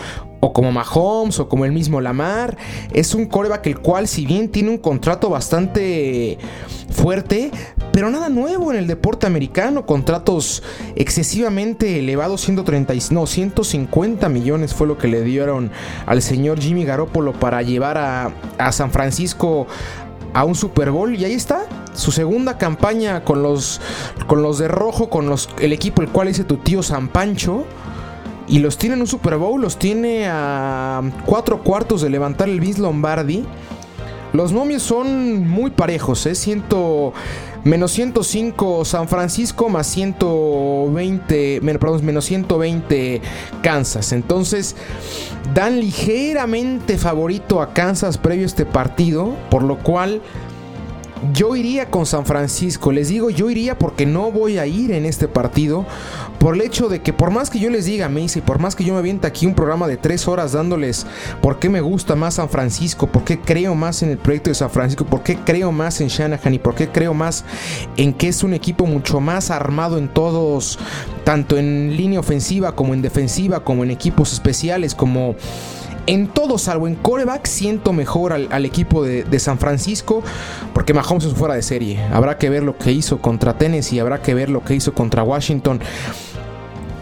o 0.44 0.52
como 0.52 0.72
Mahomes 0.72 1.40
o 1.40 1.48
como 1.48 1.64
el 1.64 1.72
mismo 1.72 2.00
Lamar. 2.00 2.56
Es 2.92 3.14
un 3.14 3.26
coreback 3.26 3.66
el 3.66 3.78
cual, 3.78 4.06
si 4.06 4.26
bien 4.26 4.50
tiene 4.50 4.70
un 4.70 4.78
contrato 4.78 5.30
bastante 5.30 6.38
fuerte, 6.90 7.50
pero 7.92 8.10
nada 8.10 8.28
nuevo 8.28 8.70
en 8.70 8.78
el 8.78 8.86
deporte 8.86 9.26
americano. 9.26 9.86
Contratos 9.86 10.62
excesivamente 10.96 11.98
elevados, 11.98 12.42
130, 12.42 12.92
no, 13.10 13.26
150 13.26 14.28
millones 14.28 14.74
fue 14.74 14.86
lo 14.86 14.98
que 14.98 15.08
le 15.08 15.22
dieron 15.22 15.70
al 16.06 16.20
señor 16.20 16.60
Jimmy 16.60 16.84
Garoppolo 16.84 17.32
para 17.32 17.62
llevar 17.62 17.96
a, 17.96 18.32
a 18.58 18.72
San 18.72 18.90
Francisco 18.90 19.66
a 20.34 20.44
un 20.44 20.54
Super 20.54 20.90
Bowl 20.90 21.14
y 21.14 21.24
ahí 21.24 21.32
está 21.32 21.64
su 21.94 22.10
segunda 22.10 22.58
campaña 22.58 23.22
con 23.22 23.42
los 23.42 23.80
con 24.26 24.42
los 24.42 24.58
de 24.58 24.66
rojo 24.66 25.08
con 25.08 25.28
los 25.28 25.48
el 25.60 25.72
equipo 25.72 26.02
el 26.02 26.08
cual 26.08 26.26
dice 26.26 26.42
tu 26.42 26.56
tío 26.56 26.82
San 26.82 27.06
Pancho 27.06 27.64
y 28.46 28.58
los 28.58 28.78
tiene 28.78 28.96
en 28.96 29.00
un 29.02 29.06
Super 29.06 29.36
Bowl, 29.36 29.60
los 29.60 29.78
tiene 29.78 30.26
a 30.28 31.02
cuatro 31.24 31.62
cuartos 31.62 32.02
de 32.02 32.10
levantar 32.10 32.48
el 32.48 32.60
Vince 32.60 32.80
Lombardi. 32.80 33.44
Los 34.32 34.52
momios 34.52 34.82
son 34.82 35.48
muy 35.48 35.70
parejos, 35.70 36.26
¿eh? 36.26 36.34
Ciento, 36.34 37.12
menos 37.62 37.92
105 37.92 38.84
San 38.84 39.08
Francisco 39.08 39.68
más 39.68 39.86
120, 39.86 41.60
menos, 41.62 41.80
perdón, 41.80 42.04
menos 42.04 42.24
120 42.24 43.22
Kansas. 43.62 44.12
Entonces 44.12 44.76
dan 45.54 45.78
ligeramente 45.78 46.98
favorito 46.98 47.62
a 47.62 47.72
Kansas 47.72 48.18
previo 48.18 48.44
a 48.44 48.46
este 48.46 48.66
partido, 48.66 49.34
por 49.50 49.62
lo 49.62 49.78
cual 49.78 50.20
yo 51.32 51.56
iría 51.56 51.90
con 51.90 52.06
San 52.06 52.26
Francisco. 52.26 52.92
Les 52.92 53.08
digo, 53.08 53.30
yo 53.30 53.50
iría 53.50 53.78
porque 53.78 54.06
no 54.06 54.30
voy 54.30 54.58
a 54.58 54.66
ir 54.66 54.92
en 54.92 55.06
este 55.06 55.28
partido. 55.28 55.86
Por 56.38 56.54
el 56.54 56.60
hecho 56.60 56.88
de 56.88 57.00
que 57.00 57.12
por 57.12 57.30
más 57.30 57.48
que 57.48 57.58
yo 57.58 57.70
les 57.70 57.86
diga, 57.86 58.08
Macy, 58.08 58.40
por 58.40 58.58
más 58.58 58.76
que 58.76 58.84
yo 58.84 58.92
me 58.92 58.98
aviente 58.98 59.26
aquí 59.26 59.46
un 59.46 59.54
programa 59.54 59.86
de 59.86 59.96
tres 59.96 60.28
horas 60.28 60.52
dándoles 60.52 61.06
por 61.40 61.58
qué 61.58 61.70
me 61.70 61.80
gusta 61.80 62.16
más 62.16 62.34
San 62.34 62.50
Francisco, 62.50 63.06
por 63.06 63.24
qué 63.24 63.40
creo 63.40 63.74
más 63.74 64.02
en 64.02 64.10
el 64.10 64.18
proyecto 64.18 64.50
de 64.50 64.54
San 64.54 64.70
Francisco, 64.70 65.06
por 65.06 65.22
qué 65.22 65.36
creo 65.36 65.72
más 65.72 66.00
en 66.00 66.08
Shanahan 66.08 66.54
y 66.54 66.58
por 66.58 66.74
qué 66.74 66.88
creo 66.88 67.14
más 67.14 67.44
en 67.96 68.12
que 68.12 68.28
es 68.28 68.42
un 68.42 68.52
equipo 68.52 68.84
mucho 68.84 69.20
más 69.20 69.50
armado 69.50 69.96
en 69.96 70.08
todos, 70.08 70.78
tanto 71.24 71.56
en 71.56 71.96
línea 71.96 72.20
ofensiva 72.20 72.74
como 72.74 72.92
en 72.92 73.00
defensiva, 73.00 73.64
como 73.64 73.82
en 73.82 73.90
equipos 73.90 74.32
especiales, 74.32 74.94
como 74.94 75.36
en 76.06 76.28
todo, 76.28 76.58
salvo 76.58 76.86
en 76.86 76.94
coreback, 76.94 77.46
siento 77.46 77.92
mejor 77.92 78.32
al, 78.32 78.64
equipo 78.64 79.02
de, 79.04 79.38
San 79.38 79.58
Francisco 79.58 80.22
porque 80.72 80.94
Mahomes 80.94 81.24
es 81.24 81.34
fuera 81.34 81.54
de 81.54 81.62
serie. 81.62 82.00
Habrá 82.12 82.38
que 82.38 82.50
ver 82.50 82.62
lo 82.62 82.76
que 82.76 82.92
hizo 82.92 83.18
contra 83.20 83.56
Tennessee, 83.58 83.98
habrá 83.98 84.22
que 84.22 84.34
ver 84.34 84.50
lo 84.50 84.64
que 84.64 84.74
hizo 84.74 84.92
contra 84.94 85.22
Washington. 85.22 85.80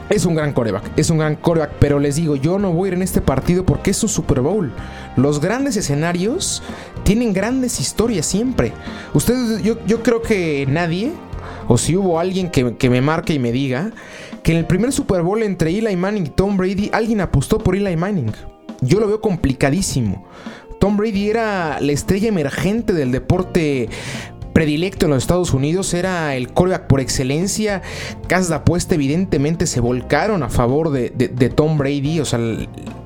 Es 0.08 0.26
un 0.26 0.34
gran 0.34 0.52
coreback, 0.52 0.92
es 0.96 1.08
un 1.08 1.18
gran 1.18 1.36
coreback, 1.36 1.72
pero 1.78 1.98
les 1.98 2.16
digo, 2.16 2.36
yo 2.36 2.58
no 2.58 2.72
voy 2.72 2.86
a 2.86 2.88
ir 2.88 2.94
en 2.94 3.02
este 3.02 3.22
partido 3.22 3.64
porque 3.64 3.92
es 3.92 4.02
un 4.02 4.08
Super 4.08 4.40
Bowl. 4.40 4.72
Los 5.16 5.40
grandes 5.40 5.76
escenarios 5.76 6.62
tienen 7.02 7.32
grandes 7.32 7.80
historias 7.80 8.26
siempre. 8.26 8.72
Ustedes, 9.14 9.62
yo, 9.62 9.78
yo 9.86 10.02
creo 10.02 10.20
que 10.20 10.66
nadie, 10.68 11.12
o 11.66 11.78
si 11.78 11.96
hubo 11.96 12.20
alguien 12.20 12.50
que, 12.50 12.76
que 12.76 12.90
me 12.90 13.00
marque 13.00 13.32
y 13.32 13.38
me 13.38 13.52
diga, 13.52 13.92
que 14.42 14.52
en 14.52 14.58
el 14.58 14.66
primer 14.66 14.92
Super 14.92 15.22
Bowl 15.22 15.42
entre 15.42 15.70
Eli 15.70 15.96
Manning 15.96 16.26
y 16.26 16.30
Tom 16.30 16.56
Brady, 16.56 16.90
alguien 16.92 17.20
apostó 17.20 17.58
por 17.58 17.74
Eli 17.74 17.96
Manning. 17.96 18.32
Yo 18.82 19.00
lo 19.00 19.06
veo 19.06 19.20
complicadísimo. 19.20 20.26
Tom 20.78 20.96
Brady 20.96 21.30
era 21.30 21.80
la 21.80 21.92
estrella 21.92 22.28
emergente 22.28 22.92
del 22.92 23.12
deporte 23.12 23.88
predilecto 24.52 25.06
en 25.06 25.10
los 25.12 25.22
Estados 25.22 25.54
Unidos, 25.54 25.94
era 25.94 26.34
el 26.34 26.52
coreback 26.52 26.88
por 26.88 27.00
excelencia. 27.00 27.82
Casas 28.26 28.48
de 28.48 28.56
apuesta 28.56 28.96
evidentemente 28.96 29.66
se 29.66 29.80
volcaron 29.80 30.42
a 30.42 30.48
favor 30.48 30.90
de, 30.90 31.10
Tom 31.54 31.78
Brady, 31.78 32.20
o 32.20 32.24
sea, 32.24 32.40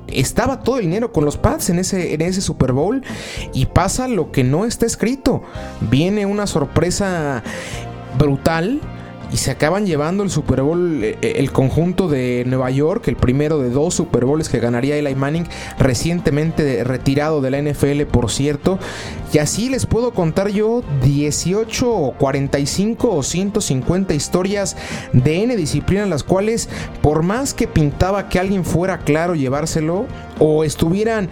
estaba 0.07 0.61
todo 0.61 0.77
el 0.77 0.83
dinero 0.83 1.11
con 1.11 1.23
los 1.23 1.37
Pats 1.37 1.69
en 1.69 1.79
ese, 1.79 2.15
en 2.15 2.21
ese 2.21 2.41
Super 2.41 2.73
Bowl 2.73 3.03
y 3.53 3.67
pasa 3.67 4.07
lo 4.07 4.31
que 4.31 4.43
no 4.43 4.65
está 4.65 4.85
escrito. 4.85 5.43
Viene 5.89 6.25
una 6.25 6.47
sorpresa 6.47 7.43
brutal 8.17 8.81
y 9.31 9.37
se 9.37 9.51
acaban 9.51 9.85
llevando 9.85 10.23
el 10.23 10.29
Super 10.29 10.61
Bowl 10.61 11.03
eh, 11.03 11.17
eh, 11.21 11.33
el 11.37 11.51
conjunto 11.51 12.07
de 12.07 12.43
Nueva 12.45 12.69
York, 12.71 13.07
el 13.07 13.15
primero 13.15 13.59
de 13.59 13.69
dos 13.69 13.95
Super 13.95 14.25
Bowls 14.25 14.49
que 14.49 14.59
ganaría 14.59 14.97
Eli 14.97 15.15
Manning, 15.15 15.47
recientemente 15.77 16.83
retirado 16.83 17.41
de 17.41 17.51
la 17.51 17.61
NFL, 17.61 18.03
por 18.03 18.31
cierto. 18.31 18.79
Y 19.33 19.39
así 19.39 19.69
les 19.69 19.85
puedo 19.85 20.11
contar 20.11 20.49
yo 20.49 20.81
18 21.03 21.89
o 21.89 22.11
45 22.13 23.15
o 23.15 23.23
150 23.23 24.13
historias 24.13 24.77
de 25.11 25.43
N 25.43 25.55
disciplinas, 25.55 26.07
las 26.07 26.23
cuales, 26.23 26.69
por 27.01 27.23
más 27.23 27.53
que 27.53 27.67
pintaba 27.67 28.29
que 28.29 28.39
alguien 28.39 28.63
fuera 28.63 28.99
claro 28.99 29.35
llevárselo, 29.35 30.05
o 30.39 30.63
estuvieran 30.63 31.29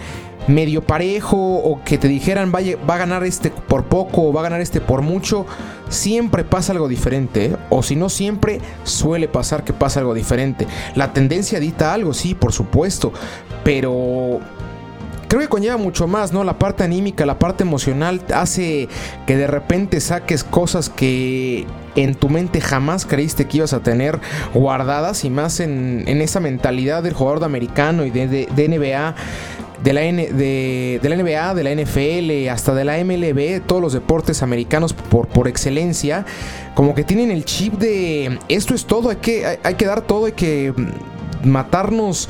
medio 0.47 0.81
parejo 0.81 1.37
o 1.37 1.81
que 1.83 1.97
te 1.97 2.07
dijeran 2.07 2.51
va 2.53 2.93
a 2.93 2.97
ganar 2.97 3.23
este 3.23 3.51
por 3.51 3.85
poco 3.85 4.29
o 4.29 4.33
va 4.33 4.41
a 4.41 4.43
ganar 4.43 4.61
este 4.61 4.81
por 4.81 5.01
mucho, 5.01 5.45
siempre 5.89 6.43
pasa 6.43 6.73
algo 6.73 6.87
diferente. 6.87 7.45
¿eh? 7.45 7.57
O 7.69 7.83
si 7.83 7.95
no, 7.95 8.09
siempre 8.09 8.59
suele 8.83 9.27
pasar 9.27 9.63
que 9.63 9.73
pasa 9.73 9.99
algo 9.99 10.13
diferente. 10.13 10.67
La 10.95 11.13
tendencia 11.13 11.59
dicta 11.59 11.93
algo, 11.93 12.13
sí, 12.13 12.35
por 12.35 12.53
supuesto. 12.53 13.11
Pero 13.63 14.39
creo 15.27 15.41
que 15.41 15.47
conlleva 15.47 15.77
mucho 15.77 16.07
más, 16.07 16.31
¿no? 16.31 16.43
La 16.43 16.59
parte 16.59 16.83
anímica, 16.83 17.25
la 17.25 17.39
parte 17.39 17.63
emocional 17.63 18.21
hace 18.33 18.87
que 19.25 19.35
de 19.35 19.47
repente 19.47 19.99
saques 19.99 20.43
cosas 20.43 20.89
que 20.89 21.65
en 21.95 22.13
tu 22.13 22.29
mente 22.29 22.61
jamás 22.61 23.05
creíste 23.05 23.45
que 23.45 23.57
ibas 23.57 23.73
a 23.73 23.79
tener 23.79 24.19
guardadas 24.53 25.23
y 25.23 25.29
más 25.29 25.61
en, 25.61 26.03
esa 26.07 26.39
mentalidad 26.41 27.03
del 27.03 27.13
jugador 27.13 27.39
de 27.39 27.45
americano 27.45 28.05
y 28.05 28.11
de, 28.11 28.27
de 28.27 28.69
NBA 28.69 29.15
de 29.83 29.93
la, 29.93 30.01
de, 30.01 30.99
la 31.03 31.15
NBA, 31.15 31.53
de 31.53 31.63
la 31.63 31.83
NFL, 31.83 32.49
hasta 32.49 32.73
de 32.73 32.85
la 32.85 33.03
MLB, 33.03 33.65
todos 33.65 33.81
los 33.81 33.93
deportes 33.93 34.41
americanos 34.41 34.93
por, 34.93 35.27
por 35.27 35.47
excelencia, 35.47 36.25
como 36.73 36.95
que 36.95 37.03
tienen 37.03 37.31
el 37.31 37.45
chip 37.45 37.73
de 37.73 38.39
esto 38.47 38.73
es 38.73 38.85
todo, 38.85 39.09
hay 39.09 39.17
que, 39.17 39.59
hay, 39.63 39.75
que 39.75 39.85
dar 39.85 40.01
todo, 40.01 40.25
hay 40.25 40.31
que 40.33 40.73
matarnos 41.43 42.29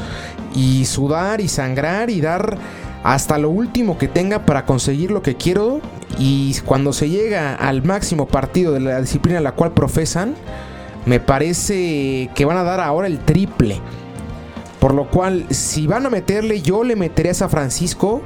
y 0.55 0.85
sudar 0.85 1.41
y 1.41 1.47
sangrar 1.47 2.09
y 2.09 2.21
dar 2.21 2.57
hasta 3.03 3.37
lo 3.37 3.49
último 3.49 3.97
que 3.97 4.07
tenga 4.07 4.45
para 4.45 4.65
conseguir 4.65 5.11
lo 5.11 5.21
que 5.21 5.35
quiero 5.35 5.79
y 6.17 6.55
cuando 6.65 6.91
se 6.91 7.09
llega 7.09 7.53
al 7.53 7.83
máximo 7.83 8.27
partido 8.27 8.73
de 8.73 8.79
la 8.79 9.01
disciplina 9.01 9.39
a 9.39 9.41
la 9.41 9.51
cual 9.51 9.73
profesan, 9.73 10.35
me 11.05 11.19
parece 11.19 12.29
que 12.33 12.45
van 12.45 12.57
a 12.57 12.63
dar 12.63 12.79
ahora 12.79 13.07
el 13.07 13.19
triple. 13.19 13.79
Por 14.85 14.93
lo 14.93 15.09
cual, 15.09 15.47
si 15.49 15.87
van 15.87 16.05
a 16.05 16.11
meterle, 16.11 16.61
yo 16.61 16.83
le 16.83 16.95
meteré 16.95 17.31
a 17.31 17.33
San 17.33 17.49
Francisco. 17.49 18.21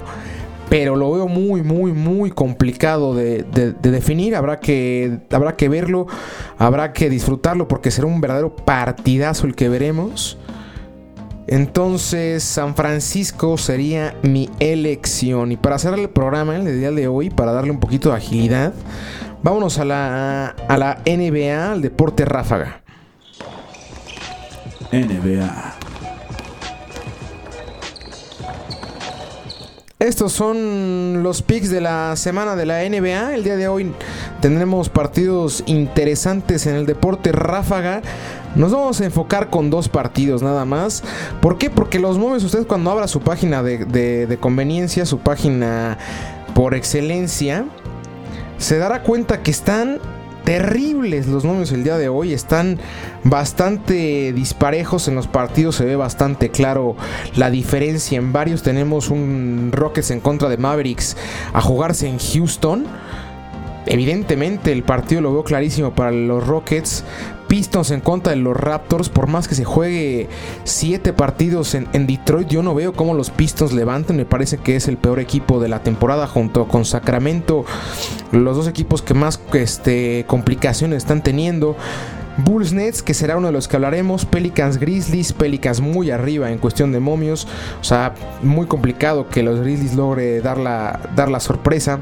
Pero 0.67 0.97
lo 0.97 1.09
veo 1.09 1.29
muy, 1.29 1.63
muy, 1.63 1.93
muy 1.93 2.31
complicado 2.31 3.15
de, 3.15 3.45
definir. 3.81 4.35
Habrá 4.35 4.59
que, 4.59 5.19
habrá 5.31 5.55
que 5.55 5.69
verlo, 5.69 6.07
habrá 6.57 6.91
que 6.91 7.09
disfrutarlo 7.09 7.69
porque 7.69 7.91
será 7.91 8.07
un 8.07 8.19
verdadero 8.19 8.53
partidazo 8.57 9.47
el 9.47 9.55
que 9.55 9.69
veremos. 9.69 10.37
Entonces, 11.47 12.43
San 12.43 12.75
Francisco 12.75 13.57
sería 13.57 14.17
mi 14.21 14.49
elección. 14.59 15.53
Y 15.53 15.55
para 15.55 15.77
hacer 15.77 15.93
el 15.93 16.09
programa 16.09 16.57
el 16.57 16.77
día 16.77 16.91
de 16.91 17.07
hoy, 17.07 17.29
para 17.29 17.53
darle 17.53 17.71
un 17.71 17.79
poquito 17.79 18.09
de 18.09 18.17
agilidad, 18.17 18.73
vámonos 19.41 19.79
a 19.79 19.85
la, 19.85 20.47
a 20.67 20.77
la 20.77 21.01
NBA, 21.05 21.71
al 21.71 21.81
deporte 21.81 22.25
ráfaga. 22.25 22.81
NBA. 24.91 25.78
Estos 29.99 30.31
son 30.31 31.23
los 31.23 31.41
picks 31.41 31.69
de 31.69 31.81
la 31.81 32.15
semana 32.15 32.55
de 32.55 32.65
la 32.65 32.87
NBA. 32.87 33.35
El 33.35 33.43
día 33.43 33.57
de 33.57 33.67
hoy 33.67 33.91
tendremos 34.39 34.87
partidos 34.87 35.61
interesantes 35.65 36.65
en 36.67 36.75
el 36.75 36.85
deporte 36.85 37.33
ráfaga. 37.33 38.01
Nos 38.55 38.71
vamos 38.71 39.01
a 39.01 39.05
enfocar 39.05 39.49
con 39.49 39.69
dos 39.69 39.89
partidos 39.89 40.41
nada 40.41 40.63
más. 40.63 41.03
¿Por 41.41 41.57
qué? 41.57 41.69
Porque 41.69 41.99
los 41.99 42.17
momios, 42.17 42.45
usted 42.45 42.65
cuando 42.65 42.91
abra 42.91 43.09
su 43.09 43.19
página 43.19 43.61
de, 43.61 43.85
de 44.25 44.37
conveniencia, 44.37 45.05
su 45.05 45.19
página 45.19 45.97
por 46.55 46.75
excelencia, 46.75 47.65
se 48.57 48.77
dará 48.77 49.03
cuenta 49.03 49.43
que 49.43 49.51
están 49.51 49.99
terribles 50.49 51.27
los 51.27 51.45
momios 51.45 51.71
el 51.73 51.83
día 51.83 51.99
de 51.99 52.09
hoy. 52.09 52.33
Están 52.33 52.79
bastante 53.23 54.33
disparejos 54.33 55.07
en 55.07 55.13
los 55.13 55.27
partidos. 55.27 55.75
Se 55.75 55.85
ve 55.85 55.95
bastante 55.95 56.49
claro 56.49 56.95
la 57.35 57.51
diferencia. 57.51 58.17
En 58.17 58.33
varios 58.33 58.63
tenemos 58.63 59.11
un 59.11 59.69
Rockets 59.71 60.09
en 60.09 60.21
contra 60.21 60.49
de 60.49 60.57
Mavericks 60.57 61.15
a 61.53 61.61
jugarse 61.61 62.07
en 62.07 62.17
Houston. 62.17 62.87
Evidentemente 63.85 64.71
el 64.71 64.81
partido 64.81 65.21
lo 65.21 65.33
veo 65.33 65.43
clarísimo 65.43 65.93
para 65.93 66.09
los 66.09 66.47
Rockets. 66.47 67.03
Pistons 67.49 67.89
en 67.89 67.99
contra 67.99 68.31
de 68.31 68.37
los 68.37 68.55
Raptors. 68.55 69.09
Por 69.09 69.27
más 69.27 69.47
que 69.47 69.55
se 69.55 69.65
juegue 69.65 70.29
siete 70.63 71.11
partidos 71.11 71.73
en, 71.73 72.07
Detroit, 72.07 72.47
yo 72.47 72.63
no 72.63 72.75
veo 72.75 72.93
cómo 72.93 73.15
los 73.15 73.31
Pistons 73.31 73.73
levantan. 73.73 74.15
Me 74.15 74.25
parece 74.25 74.59
que 74.59 74.75
es 74.75 74.87
el 74.87 74.97
peor 74.97 75.19
equipo 75.19 75.59
de 75.59 75.67
la 75.67 75.81
temporada 75.83 76.27
junto 76.27 76.67
con 76.67 76.85
Sacramento. 76.85 77.65
Los 78.31 78.55
dos 78.55 78.67
equipos 78.67 79.01
que 79.01 79.15
más 79.15 79.41
este, 79.53 80.25
complicaciones 80.27 80.97
están 80.97 81.23
teniendo. 81.23 81.75
Bulls 82.37 82.71
Nets, 82.71 83.01
que 83.01 83.15
será 83.15 83.35
uno 83.35 83.47
de 83.47 83.53
los 83.53 83.67
que 83.67 83.75
hablaremos. 83.77 84.25
Pelicans 84.25 84.77
Grizzlies, 84.77 85.33
Pelicans 85.33 85.81
muy 85.81 86.11
arriba 86.11 86.51
en 86.51 86.59
cuestión 86.59 86.91
de 86.91 86.99
momios. 86.99 87.47
O 87.81 87.83
sea, 87.83 88.13
muy 88.43 88.67
complicado 88.67 89.27
que 89.27 89.41
los 89.41 89.59
Grizzlies 89.59 89.95
logre 89.95 90.39
dar 90.41 90.59
la, 90.59 90.99
dar 91.15 91.29
la 91.29 91.39
sorpresa. 91.39 91.99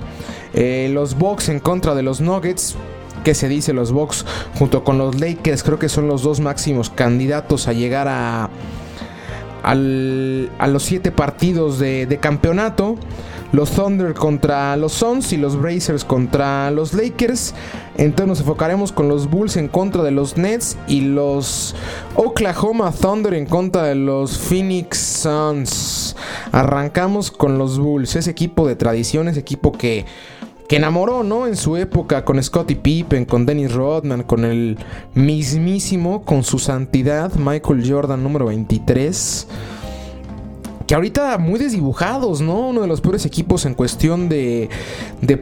Eh, 0.53 0.89
los 0.93 1.17
Bucks 1.17 1.47
en 1.47 1.61
contra 1.61 1.95
de 1.95 2.03
los 2.03 2.19
Nuggets. 2.19 2.75
¿Qué 3.23 3.33
se 3.33 3.47
dice? 3.49 3.73
Los 3.73 3.91
Bucks 3.91 4.25
junto 4.57 4.83
con 4.83 4.97
los 4.97 5.19
Lakers 5.19 5.63
creo 5.63 5.79
que 5.79 5.89
son 5.89 6.07
los 6.07 6.23
dos 6.23 6.39
máximos 6.39 6.89
candidatos 6.89 7.67
a 7.67 7.73
llegar 7.73 8.07
a, 8.07 8.49
a 9.63 9.75
los 10.67 10.83
siete 10.83 11.11
partidos 11.11 11.79
de, 11.79 12.17
campeonato. 12.21 12.95
Los 13.53 13.71
Thunder 13.71 14.13
contra 14.13 14.75
los 14.75 14.91
Suns 14.91 15.31
y 15.31 15.37
los 15.37 15.55
Blazers 15.57 16.03
contra 16.03 16.69
los 16.69 16.93
Lakers. 16.93 17.53
Entonces 17.95 18.27
nos 18.27 18.39
enfocaremos 18.41 18.91
con 18.91 19.07
los 19.07 19.29
Bulls 19.29 19.55
en 19.55 19.69
contra 19.69 20.03
de 20.03 20.11
los 20.11 20.35
Nets 20.35 20.77
y 20.85 21.01
los 21.01 21.73
Oklahoma 22.15 22.91
Thunder 22.91 23.33
en 23.33 23.45
contra 23.45 23.83
de 23.83 23.95
los 23.95 24.37
Phoenix 24.37 24.97
Suns. 24.97 26.15
Arrancamos 26.51 27.31
con 27.31 27.57
los 27.57 27.79
Bulls, 27.79 28.17
ese 28.17 28.31
equipo 28.31 28.67
de 28.67 28.75
tradición, 28.75 29.29
ese 29.29 29.39
equipo 29.39 29.71
que 29.71 30.05
que 30.67 30.75
enamoró, 30.75 31.23
¿no? 31.23 31.47
En 31.47 31.55
su 31.55 31.77
época 31.77 32.25
con 32.25 32.41
Scottie 32.41 32.75
Pippen, 32.75 33.25
con 33.25 33.45
Dennis 33.45 33.73
Rodman, 33.73 34.23
con 34.23 34.43
el 34.45 34.77
mismísimo, 35.13 36.23
con 36.23 36.43
su 36.43 36.59
santidad, 36.59 37.33
Michael 37.35 37.89
Jordan 37.89 38.21
número 38.21 38.47
23 38.47 39.47
que 40.87 40.95
ahorita 40.95 41.37
muy 41.37 41.59
desdibujados, 41.59 42.39
¿no? 42.39 42.69
Uno 42.69 42.81
de 42.81 42.87
los 42.87 43.01
peores 43.01 43.25
equipos 43.25 43.65
en 43.65 43.73
cuestión 43.73 44.29
de, 44.29 44.69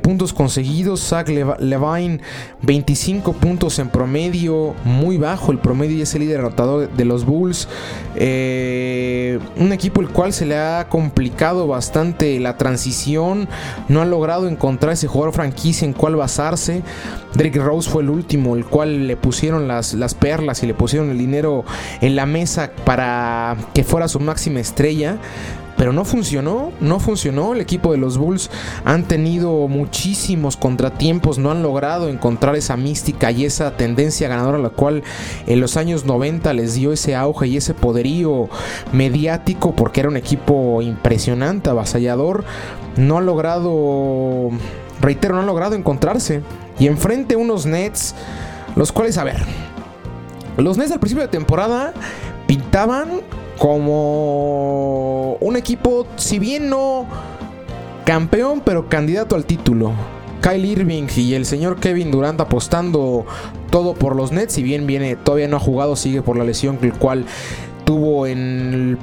puntos 0.02 0.34
conseguidos. 0.34 1.08
Zach 1.08 1.30
Levine, 1.30 2.20
25 2.64 3.34
puntos 3.34 3.78
en 3.78 3.90
promedio, 3.90 4.74
muy 4.84 5.18
bajo 5.18 5.52
el 5.52 5.60
promedio 5.60 5.98
y 5.98 6.02
es 6.02 6.16
el 6.16 6.22
líder 6.22 6.40
anotador 6.40 6.90
de 6.92 7.06
los 7.06 7.26
Bulls. 7.26 7.68
Eh, 8.16 9.40
un 9.58 9.72
equipo 9.72 10.02
el 10.02 10.10
cual 10.10 10.34
se 10.34 10.48
le 10.48 10.58
ha 10.58 10.90
complicado 10.90 11.68
bastante 11.68 12.40
la 12.40 12.58
transición, 12.58 13.48
no 13.88 14.02
ha 14.02 14.06
logrado 14.06 14.48
encontrar 14.48 14.94
ese 14.94 15.08
jugador 15.08 15.34
franquicia 15.34 15.86
en 15.86 15.94
cual 15.94 16.16
basarse. 16.16 16.82
Drake 17.36 17.60
Rose 17.60 17.90
fue 17.90 18.02
el 18.02 18.10
último, 18.10 18.56
el 18.56 18.66
cual 18.66 19.08
le 19.08 19.18
pusieron 19.18 19.68
las 19.68 20.16
perlas 20.16 20.64
y 20.64 20.68
le 20.68 20.74
pusieron 20.74 21.12
el 21.12 21.18
dinero 21.20 21.66
en 22.02 22.16
la 22.16 22.26
mesa 22.26 22.72
para 22.86 23.58
que 23.74 23.84
fuera 23.84 24.08
su 24.08 24.20
máxima 24.20 24.62
estrella. 24.62 25.20
Pero 25.78 25.92
no 25.92 26.06
funcionó, 26.06 26.72
no 26.80 27.00
funcionó. 27.00 27.54
El 27.54 27.62
equipo 27.62 27.92
de 27.92 27.98
los 27.98 28.18
Bulls 28.18 28.50
han 28.86 29.04
tenido 29.04 29.68
muchísimos 29.68 30.56
contratiempos, 30.56 31.38
no 31.38 31.52
han 31.52 31.62
logrado 31.62 32.08
encontrar 32.08 32.56
esa 32.56 32.78
mística 32.78 33.32
y 33.32 33.46
esa 33.46 33.76
tendencia 33.76 34.28
ganadora, 34.28 34.58
la 34.58 34.70
cual 34.70 35.04
en 35.48 35.60
los 35.60 35.76
años 35.76 36.06
90 36.06 36.54
les 36.54 36.76
dio 36.76 36.94
ese 36.94 37.16
auge 37.16 37.48
y 37.48 37.58
ese 37.58 37.74
poderío 37.74 38.50
mediático, 38.94 39.76
porque 39.76 40.00
era 40.00 40.10
un 40.10 40.18
equipo 40.18 40.82
impresionante, 40.82 41.70
avasallador. 41.70 42.46
No 42.96 43.18
han 43.18 43.26
logrado, 43.26 44.50
reitero, 45.02 45.36
no 45.36 45.42
han 45.42 45.48
logrado 45.48 45.76
encontrarse. 45.76 46.42
Y 46.80 46.88
enfrente 46.88 47.36
unos 47.36 47.66
Nets, 47.66 48.16
los 48.76 48.92
cuales, 48.92 49.18
a 49.18 49.24
ver, 49.24 49.44
los 50.58 50.78
Nets 50.78 50.92
al 50.92 51.00
principio 51.00 51.24
de 51.24 51.30
temporada 51.30 51.94
pintaban 52.48 53.22
como 53.58 55.34
un 55.36 55.56
equipo, 55.56 56.08
si 56.16 56.40
bien 56.40 56.70
no 56.70 57.06
campeón, 58.06 58.62
pero 58.64 58.88
candidato 58.90 59.36
al 59.36 59.46
título. 59.46 59.94
Kyle 60.42 60.64
Irving 60.64 61.08
y 61.16 61.34
el 61.34 61.46
señor 61.46 61.80
Kevin 61.80 62.12
Durant 62.12 62.40
apostando 62.40 63.26
todo 63.72 63.96
por 63.96 64.16
los 64.16 64.32
Nets, 64.32 64.54
si 64.54 64.62
bien 64.62 64.86
viene 64.86 65.16
todavía 65.16 65.48
no 65.48 65.58
ha 65.58 65.60
jugado, 65.60 65.96
sigue 65.96 66.22
por 66.22 66.38
la 66.38 66.44
lesión 66.44 66.78
el 66.84 66.94
cual 66.94 67.26
tuvo 67.86 68.28
en, 68.28 68.98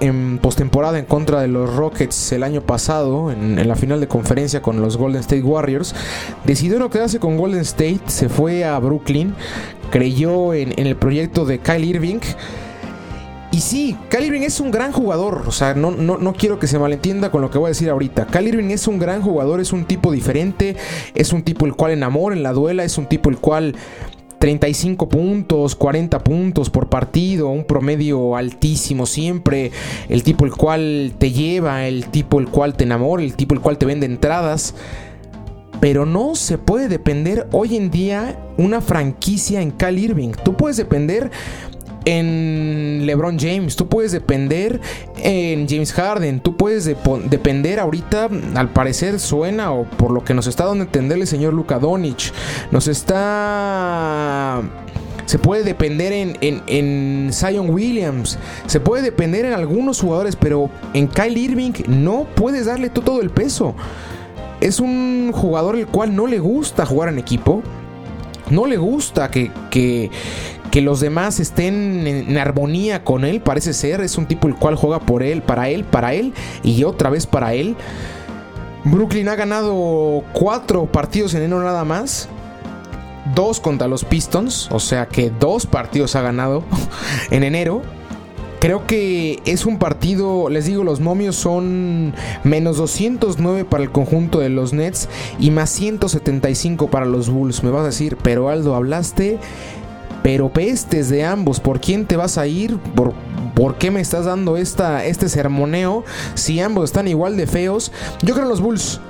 en, 0.00 0.38
postemporada 0.38 0.98
en 0.98 1.04
contra 1.04 1.40
de 1.40 1.48
los 1.48 1.74
Rockets 1.74 2.32
el 2.32 2.42
año 2.42 2.60
pasado, 2.60 3.30
en, 3.30 3.66
la 3.66 3.76
final 3.76 4.00
de 4.00 4.08
conferencia 4.08 4.60
con 4.60 4.80
los 4.80 4.96
Golden 4.96 5.20
State 5.20 5.42
Warriors. 5.42 5.94
Decidió 6.44 6.78
no 6.78 6.90
quedarse 6.90 7.20
con 7.20 7.36
Golden 7.36 7.60
State, 7.60 8.00
se 8.06 8.28
fue 8.28 8.64
a 8.64 8.78
Brooklyn, 8.78 9.34
creyó 9.90 10.52
en, 10.52 10.74
el 10.76 10.96
proyecto 10.96 11.46
de 11.46 11.60
Kyle 11.60 11.84
Irving. 11.84 12.20
Y 13.58 13.60
sí, 13.60 13.96
Kyle 14.08 14.24
Irving 14.24 14.42
es 14.42 14.60
un 14.60 14.70
gran 14.70 14.92
jugador. 14.92 15.42
O 15.48 15.50
sea, 15.50 15.74
no, 15.74 15.90
no, 15.90 16.16
no, 16.16 16.32
quiero 16.32 16.60
que 16.60 16.68
se 16.68 16.78
malentienda 16.78 17.32
con 17.32 17.42
lo 17.42 17.50
que 17.50 17.58
voy 17.58 17.66
a 17.66 17.68
decir 17.70 17.90
ahorita. 17.90 18.28
Kyle 18.28 18.46
Irving 18.46 18.70
es 18.70 18.86
un 18.86 19.00
gran 19.00 19.20
jugador, 19.20 19.58
es 19.58 19.72
un 19.72 19.84
tipo 19.84 20.12
diferente, 20.12 20.76
es 21.16 21.32
un 21.32 21.42
tipo 21.42 21.66
el 21.66 21.74
cual 21.74 21.90
enamora 21.90 22.36
en 22.36 22.44
la 22.44 22.52
duela, 22.52 22.84
es 22.84 22.98
un 22.98 23.06
tipo 23.06 23.30
el 23.30 23.38
cual 23.38 23.74
35 24.38 25.08
puntos, 25.08 25.74
40 25.74 26.20
puntos 26.20 26.70
por 26.70 26.88
partido, 26.88 27.48
un 27.48 27.64
promedio 27.64 28.36
altísimo 28.36 29.06
siempre, 29.06 29.72
el 30.08 30.22
tipo 30.22 30.44
el 30.44 30.52
cual 30.52 31.14
te 31.18 31.32
lleva, 31.32 31.88
el 31.88 32.06
tipo 32.10 32.38
el 32.38 32.46
cual 32.46 32.76
te 32.76 32.84
enamora, 32.84 33.24
el 33.24 33.34
tipo 33.34 33.56
el 33.56 33.60
cual 33.60 33.76
te 33.76 33.86
vende 33.86 34.06
entradas. 34.06 34.76
Pero 35.80 36.06
no 36.06 36.36
se 36.36 36.58
puede 36.58 36.86
depender 36.86 37.48
hoy 37.50 37.76
en 37.76 37.90
día 37.90 38.38
una 38.56 38.80
franquicia 38.80 39.62
en 39.62 39.72
Cal 39.72 39.98
Irving. 39.98 40.30
Tú 40.44 40.56
puedes 40.56 40.76
depender 40.76 41.32
en 42.08 43.02
LeBron 43.04 43.38
James, 43.38 43.76
tú 43.76 43.86
puedes 43.86 44.12
depender 44.12 44.80
en 45.18 45.68
James 45.68 45.92
Harden, 45.92 46.40
tú 46.40 46.56
puedes 46.56 46.86
depender 46.86 47.78
ahorita, 47.78 48.30
al 48.54 48.70
parecer 48.70 49.20
suena 49.20 49.72
o 49.72 49.84
por 49.84 50.10
lo 50.10 50.24
que 50.24 50.32
nos 50.32 50.46
está 50.46 50.64
dando 50.64 50.84
a 50.84 50.86
entender 50.86 51.18
el 51.18 51.26
señor 51.26 51.52
Luka 51.52 51.78
Doncic, 51.78 52.32
nos 52.70 52.88
está 52.88 54.62
se 55.26 55.38
puede 55.38 55.64
depender 55.64 56.14
en, 56.14 56.38
en, 56.40 56.62
en, 56.66 57.30
Zion 57.34 57.68
Williams, 57.68 58.38
se 58.64 58.80
puede 58.80 59.02
depender 59.02 59.44
en 59.44 59.52
algunos 59.52 60.00
jugadores, 60.00 60.34
pero 60.34 60.70
en 60.94 61.08
Kyle 61.08 61.36
Irving 61.36 61.72
no 61.88 62.26
puedes 62.34 62.64
darle 62.64 62.88
todo 62.88 63.20
el 63.20 63.28
peso. 63.28 63.74
Es 64.62 64.80
un 64.80 65.30
jugador 65.34 65.76
el 65.76 65.86
cual 65.86 66.16
no 66.16 66.26
le 66.26 66.38
gusta 66.38 66.86
jugar 66.86 67.10
en 67.10 67.18
equipo, 67.18 67.62
no 68.50 68.66
le 68.66 68.76
gusta 68.76 69.30
que, 69.30 69.50
que, 69.70 70.10
los 70.80 71.00
demás 71.00 71.40
estén 71.40 72.06
en, 72.06 72.38
armonía 72.38 73.02
con 73.02 73.24
él, 73.24 73.40
parece 73.40 73.72
ser. 73.72 74.00
Es 74.00 74.16
un 74.16 74.26
tipo 74.26 74.46
el 74.46 74.54
cual 74.54 74.76
juega 74.76 75.00
por 75.00 75.24
él, 75.24 75.42
para 75.42 75.68
él, 75.68 75.84
para 75.84 76.14
él 76.14 76.32
y 76.62 76.84
otra 76.84 77.10
vez 77.10 77.26
para 77.26 77.54
él. 77.54 77.76
Brooklyn 78.84 79.28
ha 79.28 79.34
ganado 79.34 80.22
cuatro 80.32 80.86
partidos 80.86 81.34
en 81.34 81.42
enero 81.42 81.62
nada 81.62 81.84
más. 81.84 82.28
Dos 83.34 83.60
contra 83.60 83.88
los 83.88 84.04
Pistons, 84.04 84.68
o 84.70 84.80
sea 84.80 85.06
que 85.06 85.30
dos 85.30 85.66
partidos 85.66 86.14
ha 86.16 86.22
ganado 86.22 86.62
en 87.30 87.42
enero. 87.42 87.82
Creo 88.60 88.86
que 88.86 89.40
es 89.44 89.66
un 89.66 89.78
partido, 89.78 90.48
les 90.48 90.66
digo, 90.66 90.82
los 90.82 91.00
momios 91.00 91.36
son 91.36 92.12
menos 92.42 92.76
209 92.76 93.64
para 93.64 93.84
el 93.84 93.92
conjunto 93.92 94.40
de 94.40 94.48
los 94.48 94.72
Nets 94.72 95.08
y 95.38 95.50
más 95.50 95.70
175 95.70 96.88
para 96.88 97.06
los 97.06 97.30
Bulls. 97.30 97.62
Me 97.62 97.70
vas 97.70 97.82
a 97.82 97.86
decir, 97.86 98.16
pero 98.22 98.48
Aldo, 98.48 98.74
hablaste 98.74 99.38
pero 100.22 100.50
pestes 100.50 101.08
de 101.08 101.24
ambos. 101.24 101.60
¿Por 101.60 101.80
quién 101.80 102.04
te 102.04 102.16
vas 102.16 102.36
a 102.36 102.46
ir? 102.46 102.76
¿Por, 102.78 103.14
¿Por 103.54 103.76
qué 103.76 103.90
me 103.90 104.00
estás 104.00 104.26
dando 104.26 104.56
esta, 104.56 105.04
este 105.04 105.28
sermoneo 105.28 106.04
si 106.34 106.60
ambos 106.60 106.84
están 106.84 107.08
igual 107.08 107.36
de 107.36 107.46
feos? 107.46 107.92
Yo 108.22 108.34
creo 108.34 108.44
en 108.44 108.50
los 108.50 108.60
Bulls. 108.60 109.00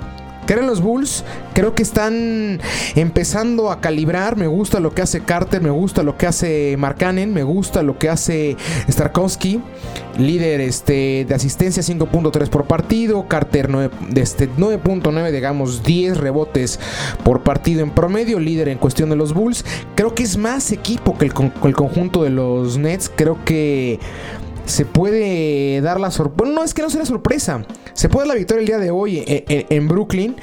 Creo 0.49 0.61
en 0.61 0.65
los 0.65 0.81
Bulls, 0.81 1.23
creo 1.53 1.75
que 1.75 1.83
están 1.83 2.59
empezando 2.95 3.69
a 3.69 3.81
calibrar. 3.81 4.35
Me 4.35 4.47
gusta 4.47 4.79
lo 4.79 4.95
que 4.95 5.03
hace 5.03 5.21
Carter, 5.21 5.61
me 5.61 5.69
gusta 5.69 6.01
lo 6.01 6.17
que 6.17 6.25
hace 6.25 6.75
Markanen, 6.75 7.31
me 7.31 7.43
gusta 7.43 7.83
lo 7.83 7.99
que 7.99 8.09
hace 8.09 8.57
Starkowski, 8.89 9.61
líder 10.17 10.59
este, 10.61 11.23
de 11.29 11.35
asistencia 11.35 11.83
5.3 11.83 12.49
por 12.49 12.65
partido. 12.65 13.27
Carter 13.27 13.69
9.9, 13.69 14.17
este, 14.17 15.31
digamos 15.31 15.83
10 15.83 16.17
rebotes 16.17 16.79
por 17.23 17.43
partido 17.43 17.83
en 17.83 17.91
promedio, 17.91 18.39
líder 18.39 18.69
en 18.69 18.79
cuestión 18.79 19.11
de 19.11 19.17
los 19.17 19.35
Bulls. 19.35 19.63
Creo 19.93 20.15
que 20.15 20.23
es 20.23 20.35
más 20.35 20.71
equipo 20.71 21.15
que 21.15 21.25
el 21.25 21.75
conjunto 21.75 22.23
de 22.23 22.31
los 22.31 22.79
Nets. 22.79 23.11
Creo 23.15 23.37
que 23.45 23.99
se 24.65 24.85
puede 24.85 25.81
dar 25.81 25.99
la 25.99 26.11
sorpresa. 26.11 26.51
no 26.53 26.63
es 26.63 26.73
que 26.73 26.81
no 26.81 26.89
sea 26.89 27.05
sorpresa. 27.05 27.65
Se 27.93 28.09
puede 28.09 28.27
dar 28.27 28.35
la 28.35 28.39
victoria 28.39 28.61
el 28.61 28.67
día 28.67 28.77
de 28.77 28.91
hoy 28.91 29.23
en, 29.25 29.87
Brooklyn. 29.87 30.35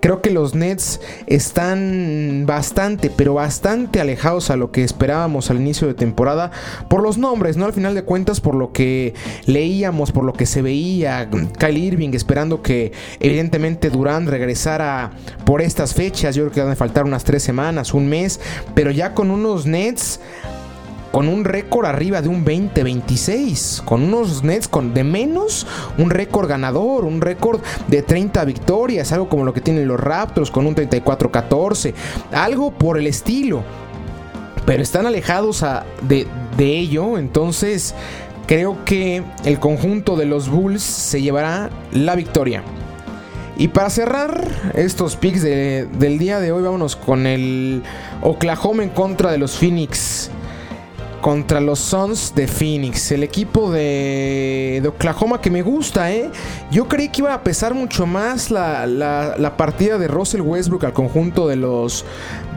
Creo 0.00 0.20
que 0.20 0.30
los 0.30 0.54
Nets 0.54 1.00
están 1.26 2.44
bastante, 2.46 3.08
pero 3.08 3.32
bastante 3.32 4.02
alejados 4.02 4.50
a 4.50 4.56
lo 4.56 4.70
que 4.70 4.84
esperábamos 4.84 5.50
al 5.50 5.56
inicio 5.56 5.88
de 5.88 5.94
temporada. 5.94 6.50
Por 6.88 7.02
los 7.02 7.16
nombres, 7.16 7.56
¿no? 7.56 7.64
Al 7.64 7.72
final 7.72 7.94
de 7.94 8.02
cuentas, 8.02 8.40
por 8.40 8.54
lo 8.54 8.70
que 8.70 9.14
leíamos, 9.46 10.12
por 10.12 10.24
lo 10.24 10.34
que 10.34 10.44
se 10.44 10.60
veía. 10.60 11.30
Kyle 11.58 11.78
Irving 11.78 12.10
esperando 12.12 12.60
que 12.60 12.92
evidentemente 13.18 13.88
Durant 13.88 14.28
regresara 14.28 15.12
por 15.46 15.62
estas 15.62 15.94
fechas. 15.94 16.34
Yo 16.34 16.42
creo 16.44 16.52
que 16.52 16.60
van 16.60 16.72
a 16.72 16.76
faltar 16.76 17.04
unas 17.04 17.24
tres 17.24 17.42
semanas, 17.42 17.94
un 17.94 18.06
mes. 18.06 18.40
Pero 18.74 18.90
ya 18.90 19.14
con 19.14 19.30
unos 19.30 19.64
Nets 19.64 20.20
con 21.14 21.28
un 21.28 21.44
récord 21.44 21.86
arriba 21.86 22.22
de 22.22 22.28
un 22.28 22.44
20-26, 22.44 23.84
con 23.84 24.02
unos 24.02 24.42
Nets 24.42 24.66
con 24.66 24.92
de 24.94 25.04
menos 25.04 25.64
un 25.96 26.10
récord 26.10 26.48
ganador, 26.48 27.04
un 27.04 27.20
récord 27.20 27.60
de 27.86 28.02
30 28.02 28.44
victorias, 28.44 29.12
algo 29.12 29.28
como 29.28 29.44
lo 29.44 29.54
que 29.54 29.60
tienen 29.60 29.86
los 29.86 30.00
Raptors 30.00 30.50
con 30.50 30.66
un 30.66 30.74
34-14, 30.74 31.94
algo 32.32 32.72
por 32.72 32.98
el 32.98 33.06
estilo. 33.06 33.62
Pero 34.66 34.82
están 34.82 35.06
alejados 35.06 35.64
de, 36.02 36.26
de 36.56 36.78
ello, 36.78 37.16
entonces 37.16 37.94
creo 38.48 38.84
que 38.84 39.22
el 39.44 39.60
conjunto 39.60 40.16
de 40.16 40.24
los 40.24 40.48
Bulls 40.48 40.82
se 40.82 41.22
llevará 41.22 41.70
la 41.92 42.16
victoria. 42.16 42.64
Y 43.56 43.68
para 43.68 43.88
cerrar 43.88 44.48
estos 44.74 45.14
picks 45.14 45.42
del 45.42 46.18
día 46.18 46.40
de 46.40 46.50
hoy, 46.50 46.64
vámonos 46.64 46.96
con 46.96 47.28
el 47.28 47.84
Oklahoma 48.20 48.82
en 48.82 48.88
contra 48.88 49.30
de 49.30 49.38
los 49.38 49.56
Phoenix 49.56 50.32
contra 51.24 51.58
los 51.58 51.78
Suns 51.78 52.34
de 52.34 52.46
Phoenix. 52.46 53.10
El 53.10 53.22
equipo 53.22 53.70
de, 53.70 54.82
Oklahoma 54.86 55.40
que 55.40 55.50
me 55.50 55.62
gusta, 55.62 56.12
¿eh? 56.12 56.28
Yo 56.70 56.86
creí 56.86 57.08
que 57.08 57.22
iba 57.22 57.32
a 57.32 57.42
pesar 57.42 57.72
mucho 57.72 58.04
más 58.04 58.50
la, 58.50 59.54
partida 59.56 59.96
de 59.96 60.06
Russell 60.06 60.42
Westbrook 60.42 60.84
al 60.84 60.92
conjunto 60.92 61.48
de 61.48 61.56
los, 61.56 62.04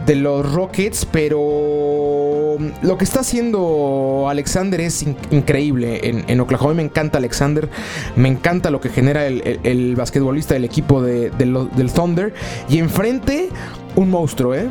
de 0.06 0.18
los 0.18 0.52
Rockets, 0.52 1.06
pero 1.06 2.58
lo 2.82 2.98
que 2.98 3.06
está 3.06 3.22
haciendo 3.22 4.26
Alexander 4.28 4.82
es 4.82 5.06
increíble 5.32 6.02
en, 6.28 6.40
Oklahoma. 6.42 6.74
Me 6.74 6.84
encanta 6.84 7.20
Alexander, 7.20 7.70
me 8.18 8.28
encanta 8.28 8.70
lo 8.70 8.82
que 8.82 8.90
genera 8.90 9.28
el, 9.28 9.96
basquetbolista 9.96 10.56
del 10.56 10.66
equipo 10.66 11.02
de, 11.02 11.30
del 11.30 11.94
Thunder. 11.94 12.34
Y 12.68 12.80
enfrente, 12.80 13.48
un 13.96 14.10
monstruo, 14.10 14.56
¿eh? 14.56 14.68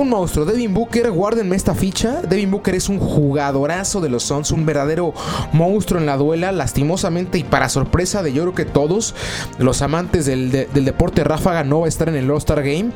Un 0.00 0.08
monstruo. 0.08 0.44
Devin 0.44 0.72
Booker, 0.72 1.10
guárdenme 1.10 1.56
esta 1.56 1.74
ficha. 1.74 2.22
Devin 2.22 2.50
Booker 2.50 2.74
es 2.74 2.88
un 2.88 2.98
jugadorazo 2.98 4.00
de 4.00 4.08
los 4.08 4.22
Suns, 4.22 4.50
un 4.50 4.64
verdadero 4.64 5.12
monstruo 5.52 6.00
en 6.00 6.06
la 6.06 6.16
duela. 6.16 6.52
Lastimosamente 6.52 7.38
y 7.38 7.44
para 7.44 7.68
sorpresa 7.68 8.22
de 8.22 8.32
yo 8.32 8.42
creo 8.42 8.54
que 8.54 8.64
todos 8.64 9.14
los 9.58 9.82
amantes 9.82 10.26
del, 10.26 10.50
deporte 10.50 11.24
ráfaga 11.24 11.64
no 11.64 11.80
va 11.80 11.86
a 11.86 11.88
estar 11.88 12.08
en 12.08 12.16
el 12.16 12.30
All-Star 12.30 12.62
Game. 12.62 12.90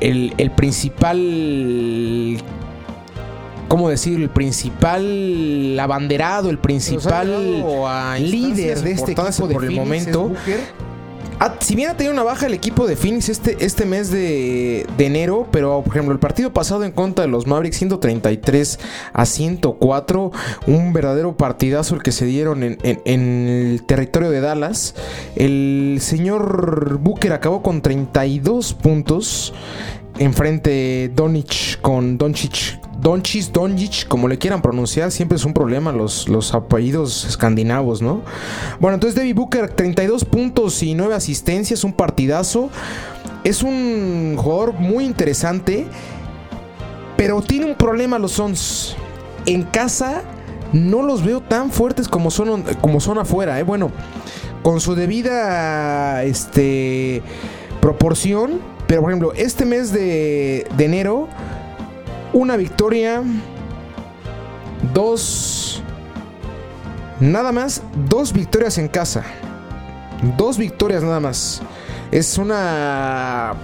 El, 0.00 0.50
principal 0.52 1.18
¿cómo 3.68 3.88
decir? 3.88 4.20
El 4.20 4.30
principal 4.30 5.78
abanderado, 5.80 6.50
el 6.50 6.58
principal 6.58 7.64
líder 8.20 8.82
de 8.82 8.92
este 8.92 9.12
equipo 9.12 9.48
por 9.48 9.64
el 9.64 9.72
momento 9.72 10.32
Ah, 11.40 11.54
si 11.60 11.76
bien 11.76 11.88
ha 11.90 11.96
tenido 11.96 12.12
una 12.12 12.24
baja 12.24 12.46
el 12.46 12.54
equipo 12.54 12.88
de 12.88 12.96
Phoenix 12.96 13.28
este, 13.28 13.64
este 13.64 13.86
mes 13.86 14.10
de, 14.10 14.84
enero, 14.98 15.46
pero 15.52 15.82
por 15.84 15.92
ejemplo 15.92 16.12
el 16.12 16.18
partido 16.18 16.52
pasado 16.52 16.82
en 16.82 16.90
contra 16.90 17.24
de 17.24 17.30
los 17.30 17.46
Mavericks 17.46 17.76
133 17.76 18.80
a 19.12 19.24
104, 19.24 20.32
un 20.66 20.92
verdadero 20.92 21.36
partidazo 21.36 21.94
el 21.94 22.02
que 22.02 22.10
se 22.10 22.26
dieron 22.26 22.64
en, 22.64 22.78
el 23.04 23.84
territorio 23.86 24.30
de 24.30 24.40
Dallas. 24.40 24.96
El 25.36 25.98
señor 26.00 26.98
Booker 26.98 27.32
acabó 27.32 27.62
con 27.62 27.82
32 27.82 28.74
puntos 28.74 29.54
enfrente 30.18 31.12
Donich 31.14 31.80
con 31.80 32.18
Doncic 32.18 32.80
Donchis, 32.98 33.52
Donjic, 33.52 34.08
como 34.08 34.26
le 34.26 34.38
quieran 34.38 34.60
pronunciar, 34.60 35.12
siempre 35.12 35.36
es 35.36 35.44
un 35.44 35.54
problema 35.54 35.92
los, 35.92 36.28
los 36.28 36.52
apellidos 36.52 37.24
escandinavos, 37.26 38.02
¿no? 38.02 38.22
Bueno, 38.80 38.94
entonces 38.94 39.14
Debbie 39.14 39.34
Booker, 39.34 39.70
32 39.70 40.24
puntos 40.24 40.82
y 40.82 40.94
9 40.94 41.14
asistencias, 41.14 41.84
un 41.84 41.92
partidazo. 41.92 42.70
Es 43.44 43.62
un 43.62 44.34
jugador 44.36 44.74
muy 44.74 45.04
interesante, 45.04 45.86
pero 47.16 47.40
tiene 47.40 47.66
un 47.66 47.76
problema 47.76 48.18
los 48.18 48.32
Sons. 48.32 48.96
En 49.46 49.62
casa 49.62 50.22
no 50.72 51.02
los 51.02 51.24
veo 51.24 51.40
tan 51.40 51.70
fuertes 51.70 52.08
como 52.08 52.32
son, 52.32 52.64
como 52.80 52.98
son 52.98 53.18
afuera, 53.18 53.60
¿eh? 53.60 53.62
Bueno, 53.62 53.92
con 54.64 54.80
su 54.80 54.96
debida 54.96 56.24
este, 56.24 57.22
proporción, 57.80 58.60
pero 58.88 59.02
por 59.02 59.10
ejemplo, 59.10 59.32
este 59.34 59.64
mes 59.64 59.92
de, 59.92 60.66
de 60.76 60.84
enero 60.84 61.28
una 62.32 62.56
victoria, 62.56 63.22
dos, 64.94 65.82
nada 67.20 67.52
más, 67.52 67.82
dos 68.08 68.32
victorias 68.32 68.78
en 68.78 68.88
casa. 68.88 69.24
Dos 70.36 70.58
victorias 70.58 71.02
nada 71.02 71.20
más. 71.20 71.62
Es 72.10 72.38
una 72.38 73.54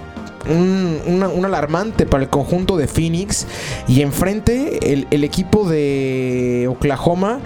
un, 0.47 1.45
alarmante 1.45 2.05
para 2.05 2.23
el 2.23 2.29
conjunto 2.29 2.77
de 2.77 2.87
Phoenix. 2.87 3.47
Y 3.87 4.01
enfrente 4.01 4.93
el, 4.93 5.07
el, 5.11 5.23
equipo 5.23 5.67
de 5.67 6.67
Oklahoma, 6.69 7.39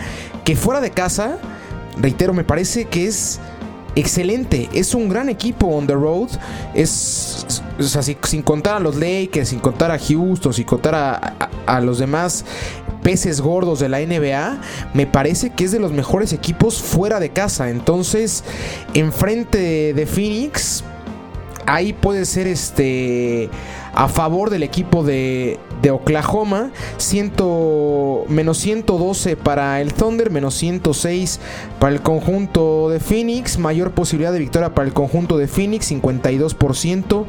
que 0.43 0.55
fuera 0.55 0.81
de 0.81 0.91
casa, 0.91 1.37
reitero, 1.97 2.33
me 2.33 2.43
parece 2.43 2.85
que 2.85 3.07
es 3.07 3.39
excelente. 3.95 4.69
Es 4.73 4.93
un 4.93 5.09
gran 5.09 5.29
equipo 5.29 5.67
on 5.67 5.87
the 5.87 5.93
road. 5.93 6.29
Es, 6.73 7.61
sin 7.79 8.41
contar 8.41 8.77
a 8.77 8.79
los 8.79 8.95
Lakers, 8.95 9.49
sin 9.49 9.59
contar 9.59 9.91
a 9.91 9.99
Houston, 9.99 10.53
sin 10.53 10.65
contar 10.65 10.95
a, 10.95 11.81
los 11.81 11.99
demás 11.99 12.45
peces 13.03 13.41
gordos 13.41 13.79
de 13.79 13.89
la 13.89 13.99
NBA, 13.99 14.59
me 14.93 15.05
parece 15.07 15.51
que 15.51 15.63
es 15.63 15.71
de 15.71 15.79
los 15.79 15.91
mejores 15.91 16.33
equipos 16.33 16.81
fuera 16.81 17.19
de 17.19 17.29
casa. 17.29 17.69
Entonces, 17.69 18.43
enfrente 18.93 19.93
de 19.93 20.05
Phoenix, 20.05 20.83
ahí 21.65 21.93
puede 21.93 22.25
ser 22.25 22.47
este 22.47 23.49
a 23.93 24.07
favor 24.07 24.49
del 24.49 24.63
equipo 24.63 25.03
de, 25.03 25.59
Oklahoma. 25.91 26.71
menos 28.29 28.57
112 28.57 29.35
para 29.35 29.81
el 29.81 29.93
Thunder, 29.93 30.29
menos 30.29 30.55
106 30.55 31.39
para 31.79 31.93
el 31.93 32.01
conjunto 32.01 32.89
de 32.89 32.99
Phoenix. 32.99 33.57
Mayor 33.57 33.91
posibilidad 33.91 34.31
de 34.31 34.39
victoria 34.39 34.73
para 34.73 34.87
el 34.87 34.93
conjunto 34.93 35.37
de 35.37 35.47
Phoenix, 35.47 35.91
52%. 35.91 37.25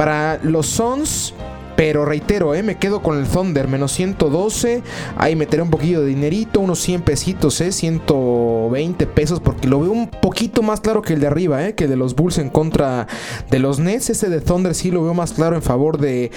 Para 0.00 0.40
los 0.42 0.64
Suns, 0.64 1.34
pero 1.80 2.04
reitero, 2.04 2.54
eh, 2.54 2.62
me 2.62 2.76
quedo 2.76 3.00
con 3.00 3.16
el 3.16 3.26
Thunder, 3.26 3.66
menos 3.66 3.92
112. 3.92 4.82
Ahí 5.16 5.34
meteré 5.34 5.62
un 5.62 5.70
poquillo 5.70 6.02
de 6.02 6.08
dinerito, 6.08 6.60
unos 6.60 6.78
100 6.80 7.00
pesitos, 7.00 7.58
eh, 7.62 7.72
120 7.72 9.06
pesos, 9.06 9.40
porque 9.40 9.66
lo 9.66 9.80
veo 9.80 9.90
un 9.90 10.06
poquito 10.06 10.60
más 10.60 10.82
claro 10.82 11.00
que 11.00 11.14
el 11.14 11.20
de 11.20 11.28
arriba, 11.28 11.66
eh, 11.66 11.74
que 11.74 11.88
de 11.88 11.96
los 11.96 12.14
Bulls 12.14 12.36
en 12.36 12.50
contra 12.50 13.06
de 13.50 13.58
los 13.60 13.78
Nets. 13.78 14.10
Ese 14.10 14.28
de 14.28 14.42
Thunder 14.42 14.74
sí 14.74 14.90
lo 14.90 15.02
veo 15.02 15.14
más 15.14 15.32
claro 15.32 15.56
en 15.56 15.62
favor 15.62 15.96
de, 15.96 16.30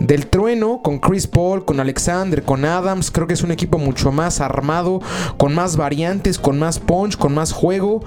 del 0.00 0.28
trueno, 0.28 0.80
con 0.82 0.98
Chris 0.98 1.26
Paul, 1.26 1.66
con 1.66 1.78
Alexander, 1.78 2.42
con 2.42 2.64
Adams. 2.64 3.10
Creo 3.10 3.26
que 3.26 3.34
es 3.34 3.42
un 3.42 3.50
equipo 3.50 3.76
mucho 3.76 4.12
más 4.12 4.40
armado, 4.40 5.02
con 5.36 5.54
más 5.54 5.76
variantes, 5.76 6.38
con 6.38 6.58
más 6.58 6.78
punch, 6.78 7.18
con 7.18 7.34
más 7.34 7.52
juego. 7.52 8.00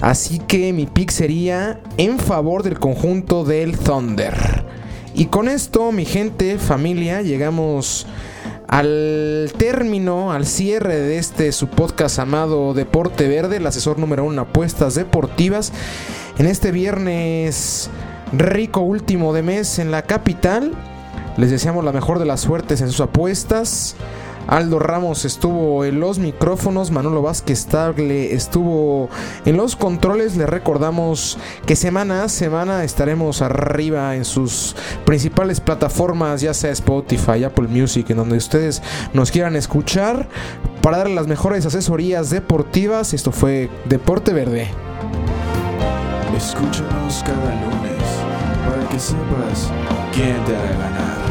Así 0.00 0.38
que 0.38 0.72
mi 0.72 0.86
pick 0.86 1.10
sería 1.10 1.82
en 1.98 2.18
favor 2.18 2.62
del 2.62 2.78
conjunto 2.78 3.44
del 3.44 3.76
Thunder. 3.76 4.79
Y 5.14 5.26
con 5.26 5.48
esto, 5.48 5.92
mi 5.92 6.04
gente, 6.04 6.58
familia, 6.58 7.22
llegamos 7.22 8.06
al 8.68 9.52
término, 9.58 10.32
al 10.32 10.46
cierre 10.46 10.96
de 10.96 11.18
este 11.18 11.50
su 11.50 11.66
podcast 11.68 12.20
amado 12.20 12.72
Deporte 12.72 13.26
Verde, 13.26 13.56
el 13.56 13.66
asesor 13.66 13.98
número 13.98 14.24
uno 14.24 14.34
en 14.34 14.48
apuestas 14.48 14.94
deportivas. 14.94 15.72
En 16.38 16.46
este 16.46 16.70
viernes 16.70 17.90
rico 18.32 18.80
último 18.80 19.32
de 19.32 19.42
mes 19.42 19.78
en 19.78 19.90
la 19.90 20.02
capital. 20.02 20.72
Les 21.36 21.50
deseamos 21.50 21.84
la 21.84 21.92
mejor 21.92 22.18
de 22.18 22.26
las 22.26 22.40
suertes 22.40 22.80
en 22.80 22.88
sus 22.88 23.00
apuestas. 23.00 23.96
Aldo 24.50 24.80
Ramos 24.80 25.24
estuvo 25.24 25.84
en 25.84 26.00
los 26.00 26.18
micrófonos, 26.18 26.90
Manolo 26.90 27.22
Vázquez 27.22 27.66
Tagle 27.66 28.34
estuvo 28.34 29.08
en 29.44 29.56
los 29.56 29.76
controles. 29.76 30.36
Les 30.36 30.48
recordamos 30.48 31.38
que 31.66 31.76
semana 31.76 32.24
a 32.24 32.28
semana 32.28 32.82
estaremos 32.82 33.42
arriba 33.42 34.16
en 34.16 34.24
sus 34.24 34.74
principales 35.04 35.60
plataformas, 35.60 36.40
ya 36.40 36.52
sea 36.52 36.72
Spotify, 36.72 37.44
Apple 37.44 37.68
Music, 37.68 38.10
en 38.10 38.16
donde 38.16 38.38
ustedes 38.38 38.82
nos 39.14 39.30
quieran 39.30 39.54
escuchar, 39.54 40.28
para 40.82 40.98
dar 40.98 41.10
las 41.10 41.28
mejores 41.28 41.64
asesorías 41.64 42.30
deportivas. 42.30 43.14
Esto 43.14 43.30
fue 43.30 43.70
Deporte 43.84 44.32
Verde. 44.32 44.66
Escúchanos 46.36 47.22
cada 47.24 47.54
lunes 47.54 48.02
para 48.68 48.88
que 48.88 48.98
sepas 48.98 49.70
quién 50.12 50.44
te 50.44 50.56
hará 50.56 50.72
ganar. 50.72 51.29